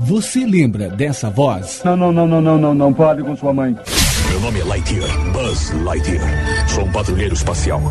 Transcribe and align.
Você 0.00 0.46
lembra 0.46 0.88
dessa 0.90 1.28
voz? 1.28 1.82
Não, 1.84 1.96
não, 1.96 2.12
não, 2.12 2.24
não, 2.24 2.40
não, 2.40 2.56
não, 2.56 2.72
não 2.72 2.94
pode 2.94 3.20
com 3.24 3.36
sua 3.36 3.52
mãe. 3.52 3.76
Meu 4.30 4.40
nome 4.40 4.60
é 4.60 4.64
Lightyear, 4.64 5.32
Buzz 5.32 5.72
Lightyear. 5.82 6.68
Sou 6.68 6.84
um 6.84 6.92
patrulheiro 6.92 7.34
espacial. 7.34 7.82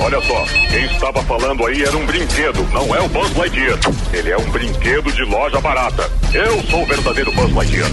Olha 0.00 0.20
só, 0.20 0.44
quem 0.70 0.84
estava 0.84 1.22
falando 1.22 1.66
aí 1.66 1.82
era 1.82 1.96
um 1.96 2.04
brinquedo, 2.04 2.62
não 2.70 2.94
é 2.94 3.00
o 3.00 3.08
Buzz 3.08 3.34
Lightyear. 3.34 3.78
Ele 4.12 4.30
é 4.30 4.36
um 4.36 4.50
brinquedo 4.50 5.10
de 5.10 5.22
loja 5.24 5.58
barata. 5.58 6.02
Eu 6.34 6.62
sou 6.64 6.82
o 6.82 6.86
verdadeiro 6.86 7.32
Buzz 7.32 7.54
Lightyear. 7.54 7.90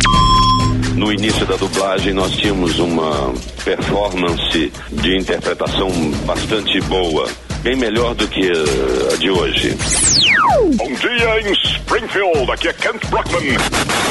No 0.95 1.13
início 1.13 1.45
da 1.45 1.55
dublagem, 1.55 2.13
nós 2.13 2.31
tínhamos 2.31 2.77
uma 2.77 3.33
performance 3.63 4.71
de 4.91 5.17
interpretação 5.17 5.89
bastante 6.25 6.81
boa, 6.81 7.27
bem 7.65 7.75
melhor 7.77 8.13
do 8.13 8.27
que 8.27 8.47
a 9.11 9.17
de 9.17 9.31
hoje. 9.31 9.75
Bom 10.75 10.93
dia 10.93 11.41
em 11.41 11.51
Springfield, 11.51 12.51
aqui 12.51 12.67
é 12.67 12.73
Kent 12.73 13.03
Brockman. 13.07 13.57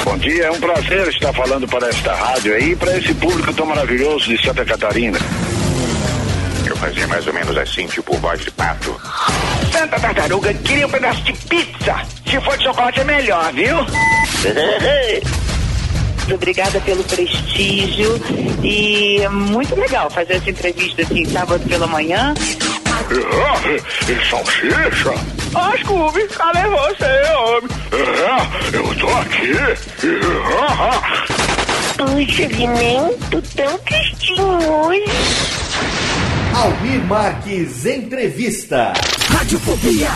Bom 0.05 0.19
dia, 0.19 0.47
é 0.47 0.51
um 0.51 0.59
prazer 0.59 1.07
estar 1.07 1.33
falando 1.33 1.69
para 1.69 1.89
esta 1.89 2.17
rádio 2.17 2.53
aí, 2.53 2.75
para 2.75 2.99
esse 2.99 3.15
público 3.15 3.55
tão 3.55 3.65
maravilhoso 3.65 4.27
de 4.27 4.45
Santa 4.45 4.65
Catarina. 4.65 5.21
Eu 6.67 6.77
fazia 6.77 7.07
mais 7.07 7.25
ou 7.29 7.33
menos 7.33 7.57
assim, 7.57 7.87
tipo 7.87 8.17
voz 8.17 8.41
de 8.41 8.51
pato. 8.51 9.01
Santa 9.71 10.01
Tartaruga, 10.01 10.53
queria 10.53 10.89
um 10.89 10.91
pedaço 10.91 11.23
de 11.23 11.33
pizza. 11.33 12.03
Se 12.29 12.41
for 12.41 12.59
de 12.59 12.65
chocolate 12.65 12.99
é 12.99 13.05
melhor, 13.05 13.53
viu? 13.53 13.77
Obrigada 16.35 16.81
pelo 16.81 17.05
prestígio 17.05 18.21
e 18.65 19.21
é 19.21 19.29
muito 19.29 19.77
legal 19.77 20.11
fazer 20.11 20.35
essa 20.35 20.51
entrevista 20.51 21.03
assim 21.03 21.25
sábado 21.27 21.63
pela 21.69 21.87
manhã. 21.87 22.35
Ah, 22.97 24.11
e 24.11 24.31
salsicha? 24.31 25.13
Ah, 25.55 25.73
Scooby, 25.79 26.27
cadê 26.29 26.61
você, 26.69 27.33
homem? 27.33 27.71
É, 27.93 28.77
eu 28.77 28.95
tô 28.97 29.09
aqui. 29.09 29.53
Ah, 30.61 31.03
Puxa, 31.97 32.49
Vinento, 32.49 33.43
tão 33.57 33.79
tristinho 33.79 34.71
hoje. 34.71 35.05
Almir 36.55 37.01
Marques 37.07 37.85
Entrevista. 37.87 38.93
Radiofobia. 39.31 40.11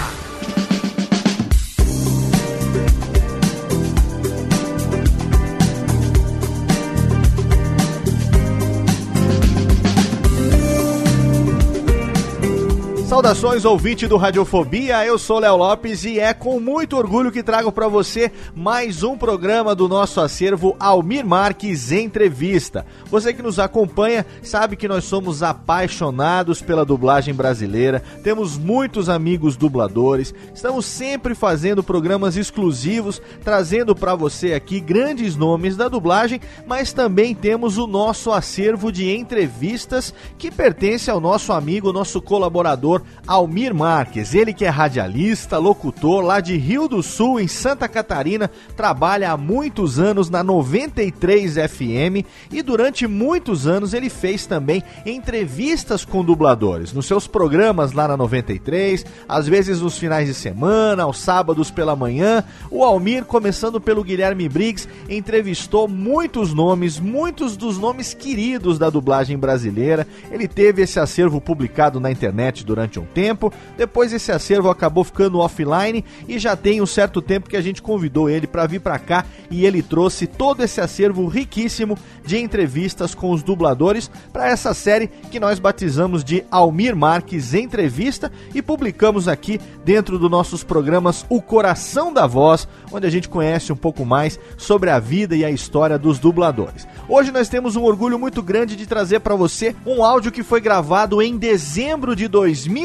Saudações, 13.18 13.64
ouvinte 13.64 14.06
do 14.06 14.16
Radiofobia, 14.16 15.04
eu 15.04 15.18
sou 15.18 15.40
Léo 15.40 15.56
Lopes 15.56 16.04
e 16.04 16.20
é 16.20 16.32
com 16.32 16.60
muito 16.60 16.96
orgulho 16.96 17.32
que 17.32 17.42
trago 17.42 17.72
para 17.72 17.88
você 17.88 18.30
mais 18.54 19.02
um 19.02 19.18
programa 19.18 19.74
do 19.74 19.88
nosso 19.88 20.20
acervo 20.20 20.76
Almir 20.78 21.26
Marques 21.26 21.90
Entrevista. 21.90 22.86
Você 23.06 23.34
que 23.34 23.42
nos 23.42 23.58
acompanha 23.58 24.24
sabe 24.40 24.76
que 24.76 24.86
nós 24.86 25.02
somos 25.02 25.42
apaixonados 25.42 26.62
pela 26.62 26.84
dublagem 26.84 27.34
brasileira, 27.34 28.04
temos 28.22 28.56
muitos 28.56 29.08
amigos 29.08 29.56
dubladores, 29.56 30.32
estamos 30.54 30.86
sempre 30.86 31.34
fazendo 31.34 31.82
programas 31.82 32.36
exclusivos, 32.36 33.20
trazendo 33.42 33.96
para 33.96 34.14
você 34.14 34.52
aqui 34.52 34.78
grandes 34.78 35.34
nomes 35.34 35.76
da 35.76 35.88
dublagem, 35.88 36.40
mas 36.68 36.92
também 36.92 37.34
temos 37.34 37.78
o 37.78 37.88
nosso 37.88 38.30
acervo 38.30 38.92
de 38.92 39.12
entrevistas 39.12 40.14
que 40.38 40.52
pertence 40.52 41.10
ao 41.10 41.18
nosso 41.18 41.52
amigo, 41.52 41.92
nosso 41.92 42.22
colaborador 42.22 43.02
Almir 43.28 43.74
Marques, 43.74 44.34
ele 44.34 44.54
que 44.54 44.64
é 44.64 44.70
radialista, 44.70 45.58
locutor 45.58 46.22
lá 46.22 46.40
de 46.40 46.56
Rio 46.56 46.88
do 46.88 47.02
Sul, 47.02 47.38
em 47.38 47.46
Santa 47.46 47.86
Catarina, 47.86 48.50
trabalha 48.74 49.30
há 49.30 49.36
muitos 49.36 49.98
anos 49.98 50.30
na 50.30 50.42
93 50.42 51.56
FM 51.56 52.24
e 52.50 52.62
durante 52.62 53.06
muitos 53.06 53.66
anos 53.66 53.92
ele 53.92 54.08
fez 54.08 54.46
também 54.46 54.82
entrevistas 55.04 56.06
com 56.06 56.24
dubladores 56.24 56.94
nos 56.94 57.04
seus 57.04 57.26
programas 57.26 57.92
lá 57.92 58.08
na 58.08 58.16
93, 58.16 59.04
às 59.28 59.46
vezes 59.46 59.82
nos 59.82 59.98
finais 59.98 60.26
de 60.26 60.32
semana, 60.32 61.02
aos 61.02 61.18
sábados 61.18 61.70
pela 61.70 61.94
manhã. 61.94 62.42
O 62.70 62.82
Almir, 62.82 63.26
começando 63.26 63.78
pelo 63.78 64.02
Guilherme 64.02 64.48
Briggs, 64.48 64.88
entrevistou 65.06 65.86
muitos 65.86 66.54
nomes, 66.54 66.98
muitos 66.98 67.58
dos 67.58 67.76
nomes 67.76 68.14
queridos 68.14 68.78
da 68.78 68.88
dublagem 68.88 69.36
brasileira. 69.36 70.06
Ele 70.30 70.48
teve 70.48 70.80
esse 70.80 70.98
acervo 70.98 71.42
publicado 71.42 72.00
na 72.00 72.10
internet 72.10 72.64
durante 72.64 72.97
um 72.98 73.04
tempo. 73.04 73.52
Depois 73.76 74.12
esse 74.12 74.32
acervo 74.32 74.70
acabou 74.70 75.04
ficando 75.04 75.38
offline 75.38 76.04
e 76.26 76.38
já 76.38 76.56
tem 76.56 76.80
um 76.80 76.86
certo 76.86 77.22
tempo 77.22 77.48
que 77.48 77.56
a 77.56 77.62
gente 77.62 77.80
convidou 77.80 78.28
ele 78.28 78.46
para 78.46 78.66
vir 78.66 78.80
para 78.80 78.98
cá 78.98 79.24
e 79.50 79.64
ele 79.64 79.82
trouxe 79.82 80.26
todo 80.26 80.62
esse 80.62 80.80
acervo 80.80 81.26
riquíssimo 81.26 81.96
de 82.24 82.38
entrevistas 82.38 83.14
com 83.14 83.30
os 83.30 83.42
dubladores 83.42 84.10
para 84.32 84.48
essa 84.48 84.74
série 84.74 85.08
que 85.30 85.40
nós 85.40 85.58
batizamos 85.58 86.22
de 86.22 86.44
Almir 86.50 86.94
Marques 86.94 87.54
Entrevista 87.54 88.30
e 88.54 88.60
publicamos 88.60 89.28
aqui 89.28 89.60
dentro 89.84 90.18
dos 90.18 90.30
nossos 90.30 90.62
programas 90.62 91.24
O 91.28 91.40
Coração 91.40 92.12
da 92.12 92.26
Voz, 92.26 92.68
onde 92.92 93.06
a 93.06 93.10
gente 93.10 93.28
conhece 93.28 93.72
um 93.72 93.76
pouco 93.76 94.04
mais 94.04 94.38
sobre 94.56 94.90
a 94.90 94.98
vida 94.98 95.36
e 95.36 95.44
a 95.44 95.50
história 95.50 95.98
dos 95.98 96.18
dubladores. 96.18 96.86
Hoje 97.08 97.30
nós 97.30 97.48
temos 97.48 97.76
um 97.76 97.82
orgulho 97.82 98.18
muito 98.18 98.42
grande 98.42 98.76
de 98.76 98.86
trazer 98.86 99.20
para 99.20 99.34
você 99.34 99.74
um 99.86 100.02
áudio 100.02 100.32
que 100.32 100.42
foi 100.42 100.60
gravado 100.60 101.22
em 101.22 101.36
dezembro 101.36 102.14
de 102.14 102.28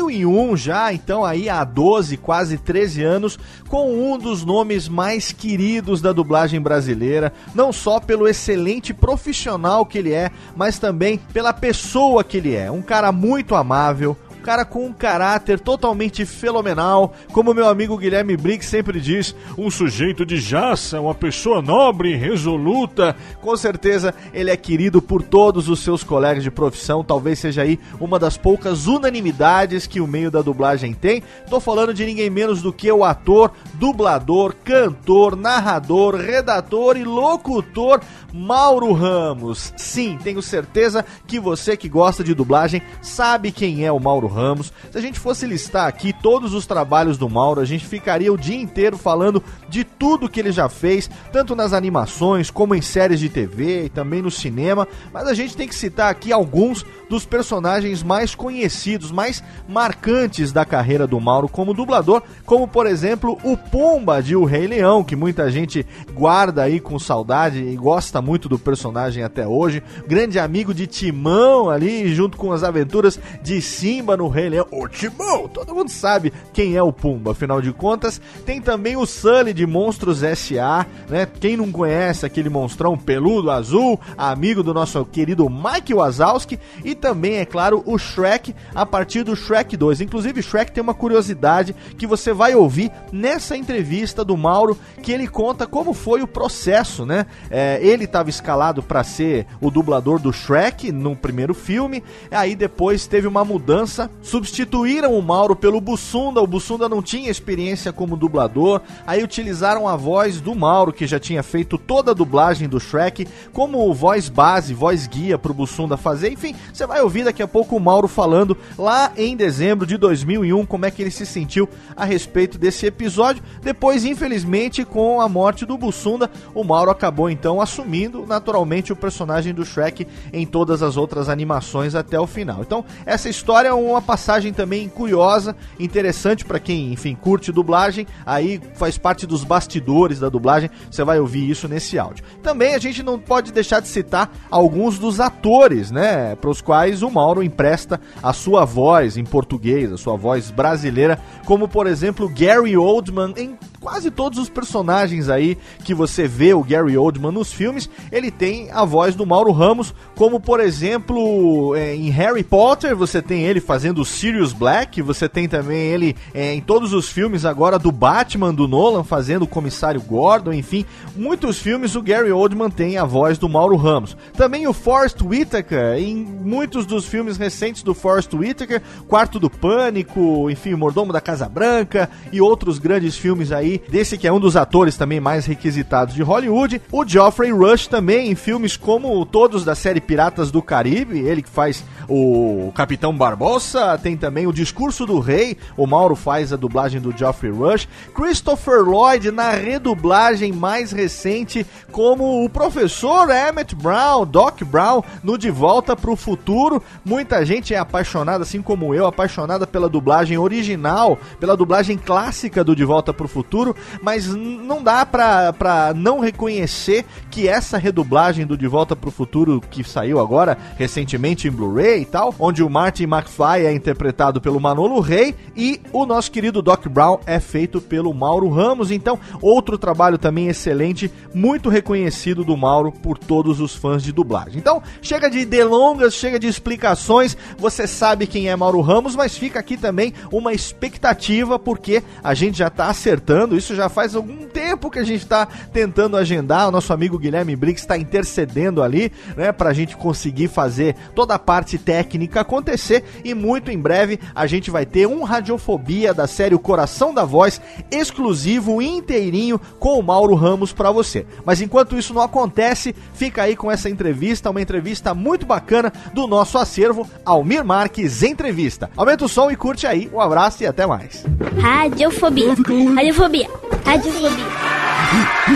2001 0.03 0.58
já, 0.58 0.94
então 0.94 1.24
aí 1.24 1.50
há 1.50 1.64
12, 1.64 2.18
quase 2.18 2.58
13 2.58 3.03
anos, 3.03 3.40
com 3.69 4.14
um 4.14 4.18
dos 4.18 4.44
nomes 4.44 4.88
mais 4.88 5.31
queridos 5.31 6.02
da 6.02 6.12
dublagem 6.12 6.59
brasileira, 6.59 7.31
não 7.56 7.72
só 7.72 8.00
pelo 8.00 8.28
excelente 8.28 8.94
profissional 8.94 9.86
que 9.86 9.97
ele 9.97 10.12
é, 10.12 10.30
mas 10.56 10.78
também 10.78 11.18
pela 11.18 11.53
pessoa 11.53 12.24
que 12.24 12.38
ele 12.38 12.56
é. 12.56 12.69
Um 12.69 12.81
cara 12.81 13.12
muito 13.12 13.56
amável, 13.56 14.18
cara 14.43 14.65
com 14.65 14.85
um 14.85 14.93
caráter 14.93 15.57
totalmente 15.57 16.25
fenomenal, 16.25 17.13
como 17.31 17.53
meu 17.53 17.67
amigo 17.67 17.97
Guilherme 17.97 18.35
Briggs 18.35 18.69
sempre 18.69 18.99
diz, 18.99 19.33
um 19.57 19.71
sujeito 19.71 20.25
de 20.25 20.37
jaça, 20.37 20.99
uma 20.99 21.15
pessoa 21.15 21.61
nobre, 21.61 22.15
resoluta. 22.15 23.15
Com 23.41 23.55
certeza 23.55 24.13
ele 24.33 24.51
é 24.51 24.57
querido 24.57 25.01
por 25.01 25.23
todos 25.23 25.69
os 25.69 25.79
seus 25.79 26.03
colegas 26.03 26.43
de 26.43 26.51
profissão, 26.51 27.03
talvez 27.03 27.39
seja 27.39 27.61
aí 27.61 27.79
uma 27.99 28.19
das 28.19 28.35
poucas 28.35 28.85
unanimidades 28.85 29.87
que 29.87 30.01
o 30.01 30.07
meio 30.07 30.29
da 30.29 30.41
dublagem 30.41 30.93
tem. 30.93 31.23
Tô 31.49 31.61
falando 31.61 31.93
de 31.93 32.05
ninguém 32.05 32.29
menos 32.29 32.61
do 32.61 32.73
que 32.73 32.91
o 32.91 33.05
ator, 33.05 33.51
dublador, 33.75 34.53
cantor, 34.63 35.37
narrador, 35.37 36.15
redator 36.15 36.97
e 36.97 37.05
locutor 37.05 38.01
Mauro 38.33 38.91
Ramos. 38.91 39.71
Sim, 39.77 40.17
tenho 40.21 40.41
certeza 40.41 41.05
que 41.25 41.39
você 41.39 41.77
que 41.77 41.87
gosta 41.87 42.23
de 42.23 42.33
dublagem 42.33 42.81
sabe 43.01 43.51
quem 43.51 43.85
é 43.85 43.91
o 43.91 43.99
Mauro 43.99 44.32
Ramos. 44.33 44.73
Se 44.91 44.97
a 44.97 45.01
gente 45.01 45.19
fosse 45.19 45.45
listar 45.45 45.88
aqui 45.88 46.11
todos 46.11 46.53
os 46.53 46.66
trabalhos 46.66 47.17
do 47.17 47.29
Mauro, 47.29 47.61
a 47.61 47.66
gente 47.66 47.85
ficaria 47.85 48.33
o 48.33 48.38
dia 48.38 48.59
inteiro 48.59 48.97
falando 48.97 49.41
de 49.69 49.84
tudo 49.84 50.28
que 50.28 50.40
ele 50.40 50.52
já 50.52 50.67
fez, 50.67 51.09
tanto 51.31 51.55
nas 51.55 51.72
animações 51.72 52.49
como 52.49 52.75
em 52.75 52.81
séries 52.81 53.19
de 53.19 53.29
TV 53.29 53.85
e 53.85 53.90
também 53.90 54.22
no 54.22 54.31
cinema. 54.31 54.87
Mas 55.13 55.28
a 55.28 55.34
gente 55.34 55.55
tem 55.55 55.67
que 55.67 55.75
citar 55.75 56.09
aqui 56.09 56.34
alguns 56.34 56.85
dos 57.09 57.25
personagens 57.25 58.02
mais 58.02 58.34
conhecidos, 58.34 59.11
mais 59.11 59.43
marcantes 59.67 60.52
da 60.52 60.66
carreira 60.66 61.05
do 61.05 61.22
Mauro 61.22 61.47
como 61.47 61.73
dublador, 61.73 62.23
como 62.46 62.67
por 62.67 62.87
exemplo 62.87 63.37
o 63.43 63.55
Pumba 63.55 64.22
de 64.22 64.35
O 64.35 64.46
Rei 64.46 64.67
Leão, 64.67 65.03
que 65.03 65.16
muita 65.16 65.52
gente 65.52 65.85
guarda 66.13 66.63
aí 66.63 66.79
com 66.79 66.97
saudade 66.97 67.59
e 67.59 67.75
gosta 67.75 68.22
muito 68.22 68.49
do 68.49 68.58
personagem 68.58 69.23
até 69.23 69.47
hoje. 69.47 69.84
Grande 70.08 70.40
amigo 70.40 70.73
de 70.73 70.87
Timão 70.87 71.69
ali, 71.69 72.13
junto 72.13 72.37
com 72.37 72.52
as 72.52 72.63
aventuras 72.63 73.19
de 73.41 73.61
Simba 73.61 74.17
no 74.17 74.22
no 74.23 74.29
Rei 74.29 74.47
Leão, 74.47 74.66
o 74.72 74.87
Timão, 74.87 75.49
todo 75.49 75.75
mundo 75.75 75.90
sabe 75.90 76.31
quem 76.53 76.78
é 76.78 76.81
o 76.81 76.93
Pumba, 76.93 77.31
afinal 77.31 77.61
de 77.61 77.73
contas. 77.73 78.22
Tem 78.46 78.61
também 78.61 78.96
o 78.96 79.05
Sully 79.05 79.53
de 79.53 79.67
Monstros 79.67 80.23
S.A., 80.23 80.85
né? 81.09 81.28
Quem 81.41 81.58
não 81.58 81.70
conhece 81.73 82.25
aquele 82.25 82.49
monstrão 82.49 82.97
peludo 82.97 83.52
azul, 83.52 83.99
amigo 84.17 84.64
do 84.64 84.73
nosso 84.73 85.03
querido 85.03 85.49
Mike 85.49 85.93
Wazowski, 85.93 86.58
e 86.85 86.96
também, 86.96 87.35
é 87.35 87.46
claro, 87.46 87.84
o 87.85 87.97
Shrek 87.97 88.55
a 88.73 88.85
partir 88.85 89.23
do 89.23 89.35
Shrek 89.35 89.75
2. 89.75 89.99
Inclusive, 89.99 90.41
Shrek 90.41 90.72
tem 90.72 90.81
uma 90.81 90.93
curiosidade 90.93 91.75
que 91.97 92.08
você 92.08 92.31
vai 92.31 92.55
ouvir 92.55 92.93
nessa 93.11 93.58
entrevista 93.58 94.23
do 94.23 94.37
Mauro, 94.37 94.78
que 95.02 95.11
ele 95.11 95.28
conta 95.28 95.67
como 95.67 95.93
foi 95.93 96.22
o 96.22 96.28
processo, 96.28 97.05
né? 97.05 97.25
É, 97.49 97.78
ele 97.81 98.05
estava 98.05 98.29
escalado 98.29 98.81
para 98.81 99.03
ser 99.03 99.46
o 99.59 99.70
dublador 99.70 100.17
do 100.17 100.31
Shrek 100.31 100.93
no 100.93 101.14
primeiro 101.14 101.53
filme, 101.53 102.02
aí 102.31 102.55
depois 102.55 103.05
teve 103.05 103.28
uma 103.28 103.43
mudança, 103.43 104.09
substituíram 104.21 105.17
o 105.17 105.21
Mauro 105.21 105.55
pelo 105.55 105.81
Bussunda, 105.81 106.41
o 106.41 106.47
Bussunda 106.47 106.87
não 106.87 107.01
tinha 107.01 107.29
experiência 107.29 107.91
como 107.91 108.15
dublador, 108.15 108.81
aí 109.05 109.23
utilizaram 109.23 109.87
a 109.87 109.95
voz 109.95 110.39
do 110.39 110.55
Mauro, 110.55 110.93
que 110.93 111.05
já 111.05 111.19
tinha 111.19 111.43
feito 111.43 111.77
toda 111.77 112.11
a 112.11 112.13
dublagem 112.13 112.69
do 112.69 112.79
Shrek, 112.79 113.27
como 113.51 113.93
voz 113.93 114.29
base, 114.29 114.73
voz 114.73 115.07
guia 115.07 115.37
pro 115.37 115.53
Bussunda 115.53 115.97
fazer, 115.97 116.31
enfim, 116.31 116.55
você 116.71 116.85
vai 116.85 117.01
ouvir 117.01 117.25
daqui 117.25 117.43
a 117.43 117.47
pouco 117.47 117.75
o 117.75 117.79
Mauro 117.79 118.07
falando 118.07 118.57
lá 118.77 119.11
em 119.17 119.35
dezembro 119.35 119.85
de 119.85 119.97
2001 119.97 120.65
como 120.65 120.85
é 120.85 120.91
que 120.91 121.01
ele 121.01 121.11
se 121.11 121.25
sentiu 121.25 121.67
a 121.95 122.05
respeito 122.05 122.57
desse 122.57 122.85
episódio. 122.85 123.43
Depois, 123.61 124.05
infelizmente, 124.05 124.85
com 124.85 125.19
a 125.19 125.27
morte 125.27 125.65
do 125.65 125.77
Bussunda, 125.77 126.29
o 126.53 126.63
Mauro 126.63 126.91
acabou 126.91 127.29
então 127.29 127.61
assumindo 127.61 128.25
naturalmente 128.25 128.93
o 128.93 128.95
personagem 128.95 129.53
do 129.53 129.65
Shrek 129.65 130.07
em 130.31 130.45
todas 130.45 130.81
as 130.81 130.97
outras 130.97 131.29
animações 131.29 131.95
até 131.95 132.19
o 132.19 132.27
final. 132.27 132.61
Então, 132.61 132.85
essa 133.05 133.29
história 133.29 133.69
é 133.69 133.73
uma 133.73 134.01
passagem 134.03 134.53
também 134.53 134.88
curiosa, 134.88 135.55
interessante 135.79 136.46
para 136.46 136.59
quem, 136.59 136.94
enfim, 136.94 137.16
curte 137.16 137.52
dublagem, 137.52 138.05
aí 138.26 138.61
faz 138.76 138.97
parte 138.97 139.26
dos 139.26 139.44
bastidores 139.44 140.20
da 140.20 140.29
dublagem, 140.29 140.70
você 140.91 141.03
vai 141.03 141.20
ouvir 141.20 141.50
isso 141.50 141.67
nesse 141.67 141.97
áudio. 141.97 142.23
Também 142.41 142.76
a 142.76 142.79
gente 142.79 143.02
não 143.02 143.17
pode 143.17 143.52
deixar 143.52 143.79
de 143.79 143.88
citar 143.88 144.32
alguns 144.52 145.00
dos 145.00 145.20
atores, 145.20 145.90
né, 145.90 146.35
para 146.35 146.50
os 146.50 146.61
quais 146.61 147.02
o 147.02 147.09
Mauro 147.09 147.41
empresta 147.41 148.00
a 148.22 148.34
sua 148.34 148.66
voz 148.66 149.17
em 149.17 149.23
português, 149.23 149.91
a 149.91 149.97
sua 149.97 150.16
voz 150.16 150.52
brasileira, 150.52 151.20
como 151.46 151.67
por 151.67 151.88
exemplo 151.88 152.29
Gary 152.29 152.78
Oldman 152.78 153.34
em 153.38 153.58
quase 153.84 154.09
todos 154.09 154.40
os 154.40 154.49
personagens 154.49 155.28
aí 155.28 155.58
que 155.84 155.94
você 155.94 156.26
vê 156.26 156.53
o 156.53 156.64
Gary 156.64 156.97
Oldman 156.97 157.34
nos 157.34 157.52
filmes, 157.52 157.90
ele 158.11 158.32
tem 158.32 158.72
a 158.72 158.85
voz 158.85 159.14
do 159.14 159.26
Mauro 159.26 159.52
Ramos, 159.52 159.94
como 160.16 160.40
por 160.40 160.61
exemplo 160.61 161.76
é, 161.76 161.94
em 161.94 162.09
Harry 162.09 162.44
Potter 162.44 162.96
você 162.96 163.22
tem 163.22 163.44
ele 163.44 163.59
fazendo 163.59 163.92
o 164.01 164.05
Sirius 164.05 164.53
Black, 164.53 165.01
você 165.01 165.28
tem 165.28 165.47
também 165.47 165.79
ele 165.79 166.16
é, 166.34 166.53
em 166.53 166.61
todos 166.61 166.93
os 166.93 167.09
filmes 167.09 167.45
agora 167.45 167.78
do 167.79 167.91
Batman 167.91 168.53
do 168.53 168.67
Nolan 168.67 169.03
fazendo 169.03 169.43
o 169.43 169.47
Comissário 169.47 170.01
Gordon, 170.01 170.53
enfim, 170.53 170.85
muitos 171.16 171.59
filmes 171.59 171.95
o 171.95 172.01
Gary 172.01 172.31
Oldman 172.31 172.69
tem 172.69 172.97
a 172.97 173.05
voz 173.05 173.37
do 173.37 173.49
Mauro 173.49 173.75
Ramos. 173.75 174.17
Também 174.35 174.67
o 174.67 174.73
Forrest 174.73 175.22
Whitaker 175.22 175.97
em 175.97 176.16
muitos 176.16 176.85
dos 176.85 177.05
filmes 177.05 177.37
recentes 177.37 177.84
do 177.84 177.93
Forrest 177.93 178.34
Whitaker, 178.34 178.81
Quarto 179.07 179.40
do 179.40 179.49
Pânico, 179.49 180.49
enfim, 180.49 180.73
Mordomo 180.75 181.13
da 181.13 181.22
Casa 181.22 181.47
Branca 181.47 182.09
e 182.31 182.41
outros 182.41 182.79
grandes 182.79 183.17
filmes 183.17 183.51
aí 183.51 183.81
desse 183.89 184.17
que 184.17 184.28
é 184.28 184.31
um 184.34 184.39
dos 184.39 184.55
atores 184.55 184.97
também 184.97 185.19
mais 185.19 185.46
requisitados 185.46 186.16
de 186.16 186.22
Hollywood. 186.22 186.81
O 186.91 187.05
Geoffrey 187.05 187.51
Rush 187.51 187.87
também 187.87 188.31
em 188.31 188.35
filmes 188.35 188.78
como 188.78 189.25
todos 189.25 189.63
da 189.63 189.75
série 189.75 190.01
Piratas 190.01 190.51
do 190.51 190.61
Caribe, 190.61 191.19
ele 191.19 191.41
que 191.41 191.49
faz 191.49 191.84
o 192.07 192.72
Capitão 192.75 193.16
Barbosa, 193.16 193.72
tem 194.02 194.16
também 194.17 194.47
o 194.47 194.53
Discurso 194.53 195.05
do 195.05 195.20
Rei, 195.20 195.58
o 195.75 195.87
Mauro 195.87 196.16
faz 196.16 196.53
a 196.53 196.55
dublagem 196.55 197.02
do 197.02 197.16
Geoffrey 197.16 197.52
Rush. 197.52 197.87
Christopher 198.14 198.81
Lloyd 198.81 199.31
na 199.31 199.52
redublagem 199.52 200.52
mais 200.52 200.91
recente 200.91 201.66
como 201.91 202.43
o 202.43 202.49
professor 202.49 203.29
Emmett 203.29 203.75
Brown, 203.75 204.25
Doc 204.25 204.61
Brown, 204.64 205.03
no 205.23 205.37
De 205.37 205.49
Volta 205.49 205.96
para 205.96 206.11
o 206.11 206.16
Futuro. 206.16 206.81
Muita 207.03 207.46
gente 207.46 207.73
é 207.73 207.78
apaixonada, 207.78 208.43
assim 208.43 208.61
como 208.61 208.93
eu, 208.93 209.05
apaixonada 209.05 209.66
pela 209.66 209.90
dublagem 209.90 210.37
original, 210.37 211.17
pela 211.40 211.58
dublagem 211.58 211.97
clássica 211.97 212.64
do 212.64 212.75
De 212.75 212.85
Volta 212.85 213.14
para 213.14 213.25
o 213.25 213.29
Futuro, 213.29 213.75
mas 214.02 214.28
não 214.28 214.81
dá 214.81 215.05
pra 215.05 215.93
não 215.96 216.20
reconhecer 216.20 217.05
que 217.29 217.47
essa 217.47 217.78
redublagem 217.78 218.46
do 218.46 218.58
De 218.58 218.67
Volta 218.67 218.96
para 218.96 219.09
o 219.09 219.11
Futuro 219.11 219.61
que 219.70 219.84
saiu 219.84 220.20
agora 220.20 220.58
recentemente 220.78 221.47
em 221.47 221.52
Blu-ray 221.52 222.02
e 222.02 222.05
tal, 222.05 222.34
onde 222.40 222.64
o 222.64 222.70
Martin 222.70 223.03
McFly 223.03 223.62
é 223.63 223.73
interpretado 223.73 224.41
pelo 224.41 224.59
Manolo 224.59 224.99
Rey 224.99 225.35
e 225.55 225.79
o 225.91 226.05
nosso 226.05 226.31
querido 226.31 226.61
Doc 226.61 226.87
Brown 226.87 227.19
é 227.25 227.39
feito 227.39 227.79
pelo 227.79 228.13
Mauro 228.13 228.49
Ramos. 228.49 228.91
Então, 228.91 229.19
outro 229.41 229.77
trabalho 229.77 230.17
também 230.17 230.47
excelente, 230.47 231.11
muito 231.33 231.69
reconhecido 231.69 232.43
do 232.43 232.57
Mauro 232.57 232.91
por 232.91 233.17
todos 233.17 233.59
os 233.59 233.75
fãs 233.75 234.03
de 234.03 234.11
dublagem. 234.11 234.57
Então, 234.57 234.81
chega 235.01 235.29
de 235.29 235.45
delongas, 235.45 236.13
chega 236.13 236.39
de 236.39 236.47
explicações. 236.47 237.37
Você 237.57 237.87
sabe 237.87 238.27
quem 238.27 238.49
é 238.49 238.55
Mauro 238.55 238.81
Ramos, 238.81 239.15
mas 239.15 239.37
fica 239.37 239.59
aqui 239.59 239.77
também 239.77 240.13
uma 240.31 240.53
expectativa 240.53 241.59
porque 241.59 242.03
a 242.23 242.33
gente 242.33 242.57
já 242.57 242.67
está 242.67 242.87
acertando. 242.87 243.55
Isso 243.55 243.75
já 243.75 243.89
faz 243.89 244.15
algum 244.15 244.45
tempo 244.47 244.62
que 244.78 244.99
a 244.99 245.03
gente 245.03 245.23
está 245.23 245.46
tentando 245.72 246.17
agendar. 246.17 246.67
O 246.67 246.72
nosso 246.72 246.93
amigo 246.93 247.17
Guilherme 247.17 247.55
Briggs 247.55 247.84
está 247.84 247.97
intercedendo 247.97 248.81
ali, 248.81 249.11
né, 249.35 249.52
para 249.52 249.70
a 249.70 249.73
gente 249.73 249.97
conseguir 249.97 250.47
fazer 250.47 250.96
toda 251.16 251.35
a 251.35 251.40
parte 251.40 251.78
técnica 251.78 252.41
acontecer. 252.41 253.03
E 253.23 253.34
muito 253.34 253.72
em 253.72 253.78
breve 253.78 254.20
a 254.35 254.46
gente 254.47 254.70
vai 254.70 254.85
ter 254.85 255.08
um 255.08 255.23
Radiofobia 255.23 256.13
da 256.13 256.27
série 256.27 256.55
O 256.55 256.60
Coração 256.60 257.13
da 257.13 257.25
Voz 257.25 257.60
exclusivo 257.91 258.81
inteirinho 258.81 259.60
com 259.79 260.00
o 260.00 260.03
Mauro 260.03 260.36
Ramos 260.36 260.74
para 260.74 260.91
você. 260.91 261.25
Mas 261.46 261.62
enquanto 261.62 261.98
isso 261.98 262.13
não 262.13 262.22
acontece, 262.22 262.96
fica 263.13 263.43
aí 263.43 263.55
com 263.55 263.72
essa 263.72 263.89
entrevista, 263.89 264.50
uma 264.50 264.62
entrevista 264.62 265.13
muito 265.13 265.46
bacana 265.46 265.91
do 266.13 266.27
nosso 266.27 266.58
acervo 266.58 267.08
Almir 267.25 267.63
Marques 267.63 268.24
Entrevista. 268.24 268.89
Aumenta 268.96 269.25
o 269.25 269.29
som 269.29 269.50
e 269.50 269.55
curte 269.55 269.88
aí. 269.88 270.10
Um 270.13 270.20
abraço 270.20 270.63
e 270.63 270.67
até 270.67 270.86
mais. 270.86 271.25
Radiofobia. 271.60 272.55
Radiofobia. 272.96 273.50
Radiofobia. 273.86 274.62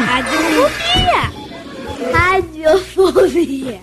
Radiofobia. 0.08 1.32
Radiofobia. 2.14 3.80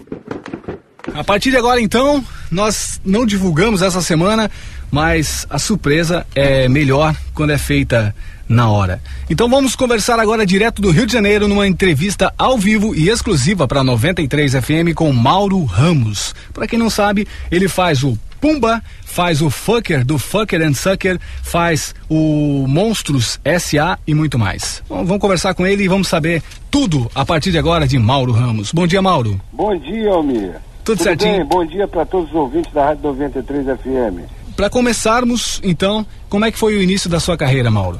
A 1.14 1.22
partir 1.22 1.50
de 1.50 1.56
agora, 1.56 1.80
então, 1.80 2.24
nós 2.50 3.00
não 3.04 3.24
divulgamos 3.24 3.82
essa 3.82 4.00
semana, 4.00 4.50
mas 4.90 5.46
a 5.48 5.58
surpresa 5.58 6.26
é 6.34 6.68
melhor 6.68 7.14
quando 7.34 7.50
é 7.50 7.58
feita 7.58 8.14
na 8.48 8.68
hora. 8.68 9.00
Então 9.28 9.48
vamos 9.48 9.74
conversar 9.74 10.20
agora 10.20 10.44
direto 10.44 10.80
do 10.80 10.90
Rio 10.90 11.06
de 11.06 11.12
Janeiro 11.12 11.48
numa 11.48 11.66
entrevista 11.66 12.32
ao 12.36 12.58
vivo 12.58 12.94
e 12.94 13.08
exclusiva 13.08 13.66
para 13.66 13.82
93 13.82 14.52
FM 14.52 14.94
com 14.94 15.12
Mauro 15.12 15.64
Ramos. 15.64 16.34
Para 16.52 16.66
quem 16.66 16.78
não 16.78 16.90
sabe, 16.90 17.26
ele 17.50 17.68
faz 17.68 18.02
o 18.02 18.18
Pumba, 18.44 18.82
faz 19.06 19.40
o 19.40 19.48
Fucker 19.48 20.04
do 20.04 20.18
Fucker 20.18 20.60
and 20.60 20.74
Sucker, 20.74 21.18
faz 21.42 21.94
o 22.10 22.66
Monstros 22.68 23.40
SA 23.58 23.98
e 24.06 24.14
muito 24.14 24.38
mais. 24.38 24.82
Bom, 24.86 25.02
vamos 25.02 25.18
conversar 25.18 25.54
com 25.54 25.66
ele 25.66 25.84
e 25.84 25.88
vamos 25.88 26.08
saber 26.08 26.42
tudo 26.70 27.10
a 27.14 27.24
partir 27.24 27.50
de 27.52 27.56
agora 27.56 27.88
de 27.88 27.98
Mauro 27.98 28.32
Ramos. 28.32 28.70
Bom 28.70 28.86
dia, 28.86 29.00
Mauro. 29.00 29.40
Bom 29.50 29.74
dia, 29.78 30.10
Almir. 30.10 30.56
Tudo, 30.84 30.98
Tudo 30.98 31.02
certinho? 31.04 31.38
Bem? 31.38 31.44
Bom 31.46 31.64
dia 31.64 31.88
para 31.88 32.04
todos 32.04 32.28
os 32.28 32.34
ouvintes 32.34 32.70
da 32.70 32.84
Rádio 32.84 33.04
93 33.04 33.64
FM. 33.78 34.28
Para 34.54 34.68
começarmos, 34.68 35.58
então, 35.64 36.04
como 36.28 36.44
é 36.44 36.52
que 36.52 36.58
foi 36.58 36.76
o 36.76 36.82
início 36.82 37.08
da 37.08 37.20
sua 37.20 37.38
carreira, 37.38 37.70
Mauro? 37.70 37.98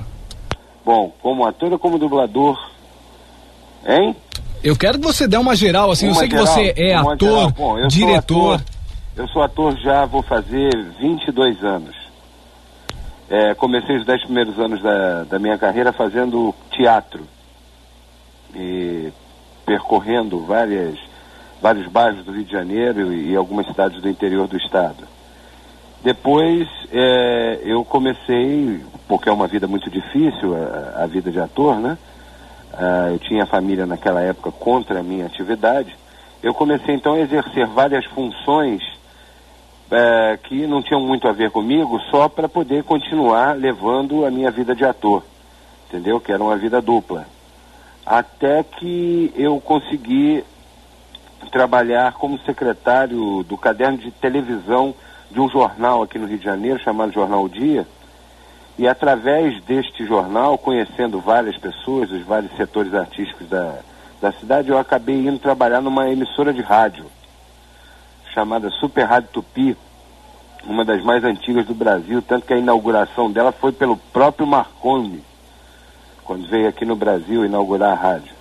Bom, 0.85 1.11
como 1.23 1.47
ator 1.47 1.73
ou 1.73 1.79
como 1.79 1.99
dublador? 1.99 2.55
Hein? 3.87 4.15
Eu 4.63 4.77
quero 4.77 4.99
que 4.99 5.07
você 5.07 5.27
dê 5.27 5.39
uma 5.39 5.57
geral, 5.57 5.91
assim, 5.91 6.05
uma 6.07 6.17
eu 6.17 6.19
sei 6.19 6.29
geral, 6.29 6.45
que 6.45 6.53
você 6.53 6.75
é 6.77 6.95
ator, 6.95 7.51
Bom, 7.53 7.89
diretor. 7.89 8.57
Ator, 8.57 8.74
eu 9.17 9.29
sou 9.29 9.43
ator 9.43 9.77
já, 9.77 10.05
vou 10.05 10.23
fazer 10.23 10.71
22 10.99 11.63
anos. 11.63 11.95
É, 13.31 13.55
comecei 13.55 13.97
os 13.97 14.05
10 14.05 14.25
primeiros 14.25 14.59
anos 14.59 14.83
da, 14.83 15.25
da 15.25 15.39
minha 15.39 15.57
carreira 15.57 15.93
fazendo 15.93 16.55
teatro. 16.71 17.25
E 18.55 19.13
percorrendo 19.65 20.41
várias, 20.41 20.99
vários 21.63 21.87
bairros 21.87 22.25
do 22.25 22.33
Rio 22.33 22.45
de 22.45 22.53
Janeiro 22.53 23.13
e, 23.13 23.31
e 23.31 23.37
algumas 23.37 23.67
cidades 23.67 24.03
do 24.03 24.09
interior 24.09 24.49
do 24.49 24.57
estado. 24.57 25.05
Depois 26.03 26.69
é, 26.93 27.61
eu 27.65 27.85
comecei, 27.85 28.85
porque 29.09 29.29
é 29.29 29.33
uma 29.33 29.47
vida 29.47 29.67
muito 29.67 29.89
difícil, 29.89 30.55
a, 30.55 31.05
a 31.05 31.07
vida 31.07 31.31
de 31.31 31.41
ator, 31.41 31.81
né? 31.81 31.97
Ah, 32.73 33.09
eu 33.11 33.19
tinha 33.21 33.47
família 33.47 33.87
naquela 33.87 34.21
época 34.21 34.51
contra 34.51 34.99
a 34.99 35.03
minha 35.03 35.27
atividade. 35.27 35.97
Eu 36.43 36.53
comecei 36.53 36.95
então 36.95 37.15
a 37.15 37.21
exercer 37.21 37.67
várias 37.69 38.05
funções 38.07 38.83
é, 39.95 40.37
que 40.43 40.67
não 40.67 40.83
tinham 40.83 41.01
muito 41.01 41.29
a 41.29 41.33
ver 41.33 41.51
comigo, 41.51 42.01
só 42.11 42.29
para 42.29 42.49
poder 42.49 42.83
continuar 42.83 43.57
levando 43.57 44.27
a 44.27 44.31
minha 44.31 44.51
vida 44.51 44.75
de 44.75 44.85
ator, 44.85 45.23
entendeu? 45.89 46.21
Que 46.21 46.33
era 46.33 46.43
uma 46.43 46.57
vida 46.57 46.83
dupla. 46.83 47.27
Até 48.05 48.63
que 48.65 49.33
eu 49.37 49.61
consegui 49.61 50.45
trabalhar 51.53 52.15
como 52.15 52.39
secretário 52.41 53.45
do 53.45 53.57
caderno 53.57 53.99
de 53.99 54.11
televisão 54.11 54.95
de 55.31 55.41
um 55.41 55.49
jornal 55.49 56.03
aqui 56.03 56.19
no 56.19 56.27
Rio 56.27 56.39
de 56.39 56.45
Janeiro 56.45 56.81
chamado 56.81 57.13
Jornal 57.13 57.49
Dia. 57.49 57.87
E 58.77 58.89
através 58.89 59.63
deste 59.63 60.05
jornal, 60.05 60.59
conhecendo 60.59 61.21
várias 61.21 61.57
pessoas, 61.57 62.11
os 62.11 62.23
vários 62.23 62.55
setores 62.57 62.93
artísticos 62.93 63.49
da, 63.49 63.79
da 64.21 64.33
cidade, 64.33 64.69
eu 64.69 64.79
acabei 64.79 65.15
indo 65.15 65.39
trabalhar 65.39 65.81
numa 65.81 66.11
emissora 66.11 66.53
de 66.53 66.61
rádio 66.61 67.05
chamada 68.35 68.69
Super 68.71 69.05
Rádio 69.05 69.31
Tupi, 69.33 69.77
uma 70.67 70.85
das 70.85 71.03
mais 71.05 71.23
antigas 71.23 71.67
do 71.67 71.75
Brasil, 71.75 72.21
tanto 72.21 72.47
que 72.47 72.53
a 72.53 72.59
inauguração 72.59 73.31
dela 73.31 73.53
foi 73.53 73.71
pelo 73.71 73.97
próprio 73.97 74.47
Marconi, 74.47 75.23
quando 76.25 76.49
veio 76.49 76.69
aqui 76.69 76.85
no 76.85 76.97
Brasil 76.97 77.45
inaugurar 77.45 77.93
a 77.93 77.95
rádio. 77.95 78.35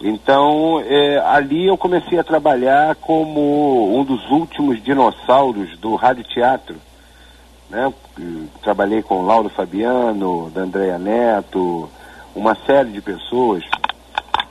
Então, 0.00 0.82
é, 0.84 1.18
ali 1.18 1.66
eu 1.66 1.78
comecei 1.78 2.18
a 2.18 2.24
trabalhar 2.24 2.96
como 2.96 3.96
um 3.96 4.02
dos 4.02 4.28
últimos 4.30 4.82
dinossauros 4.82 5.78
do 5.78 5.94
rádio 5.94 6.24
teatro. 6.24 6.76
Né? 7.70 7.92
Trabalhei 8.60 9.02
com 9.02 9.22
Lauro 9.22 9.48
Fabiano, 9.48 10.50
da 10.50 10.62
Andréia 10.62 10.98
Neto, 10.98 11.88
uma 12.34 12.56
série 12.66 12.90
de 12.90 13.00
pessoas, 13.00 13.62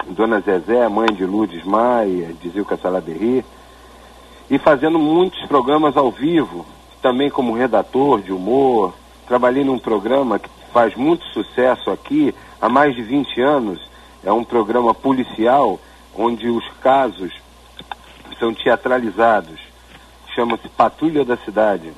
Dona 0.10 0.40
Zezé, 0.40 0.88
mãe 0.88 1.08
de 1.14 1.26
Lourdes 1.26 1.64
Maia, 1.66 2.34
de 2.42 2.50
Zilca 2.50 2.78
Salaberry, 2.78 3.44
e 4.50 4.58
fazendo 4.58 5.00
muitos 5.00 5.46
programas 5.48 5.96
ao 5.98 6.12
vivo, 6.12 6.66
também 7.02 7.30
como 7.30 7.54
redator 7.54 8.22
de 8.22 8.32
humor. 8.32 8.94
Trabalhei 9.28 9.64
num 9.64 9.80
programa 9.80 10.40
que 10.40 10.50
faz 10.72 10.96
muito 10.96 11.26
sucesso 11.28 11.90
aqui 11.92 12.34
há 12.62 12.68
mais 12.68 12.96
de 12.96 13.02
20 13.02 13.42
anos, 13.42 13.90
é 14.24 14.32
um 14.32 14.44
programa 14.44 14.94
policial 14.94 15.80
onde 16.16 16.50
os 16.50 16.68
casos 16.82 17.34
são 18.40 18.54
teatralizados. 18.54 19.60
Chama-se 20.34 20.68
Patrulha 20.70 21.24
da 21.24 21.38
Cidade. 21.38 21.92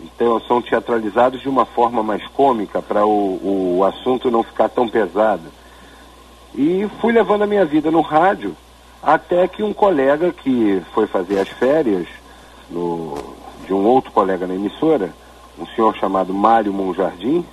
Então 0.00 0.40
são 0.40 0.60
teatralizados 0.60 1.40
de 1.40 1.48
uma 1.48 1.64
forma 1.64 2.02
mais 2.02 2.26
cômica 2.28 2.82
para 2.82 3.06
o, 3.06 3.78
o 3.78 3.84
assunto 3.84 4.30
não 4.30 4.42
ficar 4.42 4.68
tão 4.68 4.88
pesado. 4.88 5.44
E 6.54 6.88
fui 7.00 7.12
levando 7.12 7.42
a 7.42 7.46
minha 7.46 7.64
vida 7.64 7.90
no 7.90 8.00
rádio 8.00 8.54
até 9.02 9.46
que 9.46 9.62
um 9.62 9.72
colega 9.72 10.32
que 10.32 10.82
foi 10.92 11.06
fazer 11.06 11.38
as 11.38 11.48
férias 11.48 12.06
no, 12.70 13.14
de 13.66 13.72
um 13.72 13.84
outro 13.84 14.10
colega 14.12 14.46
na 14.46 14.54
emissora, 14.54 15.10
um 15.58 15.66
senhor 15.66 15.96
chamado 15.96 16.34
Mário 16.34 16.72
Monjardim, 16.72 17.44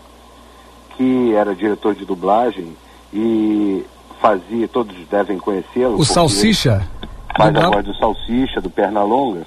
que 0.96 1.34
era 1.34 1.56
diretor 1.56 1.96
de 1.96 2.06
dublagem 2.06 2.76
e 3.14 3.86
fazia, 4.22 4.68
todos 4.68 4.96
devem 5.10 5.38
conhecê-lo. 5.38 5.98
O 5.98 6.06
Salsicha? 6.06 6.88
Faz 7.36 7.56
a 7.56 7.70
voz 7.70 7.86
do 7.86 7.96
Salsicha, 7.96 8.62
do 8.62 8.70
Pernalonga. 8.70 9.46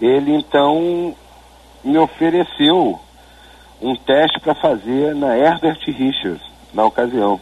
Ele 0.00 0.34
então 0.34 1.14
me 1.82 1.98
ofereceu 1.98 2.98
um 3.80 3.94
teste 3.96 4.40
para 4.40 4.54
fazer 4.54 5.14
na 5.14 5.36
Herbert 5.36 5.78
Richards, 5.86 6.42
na 6.72 6.84
ocasião. 6.84 7.40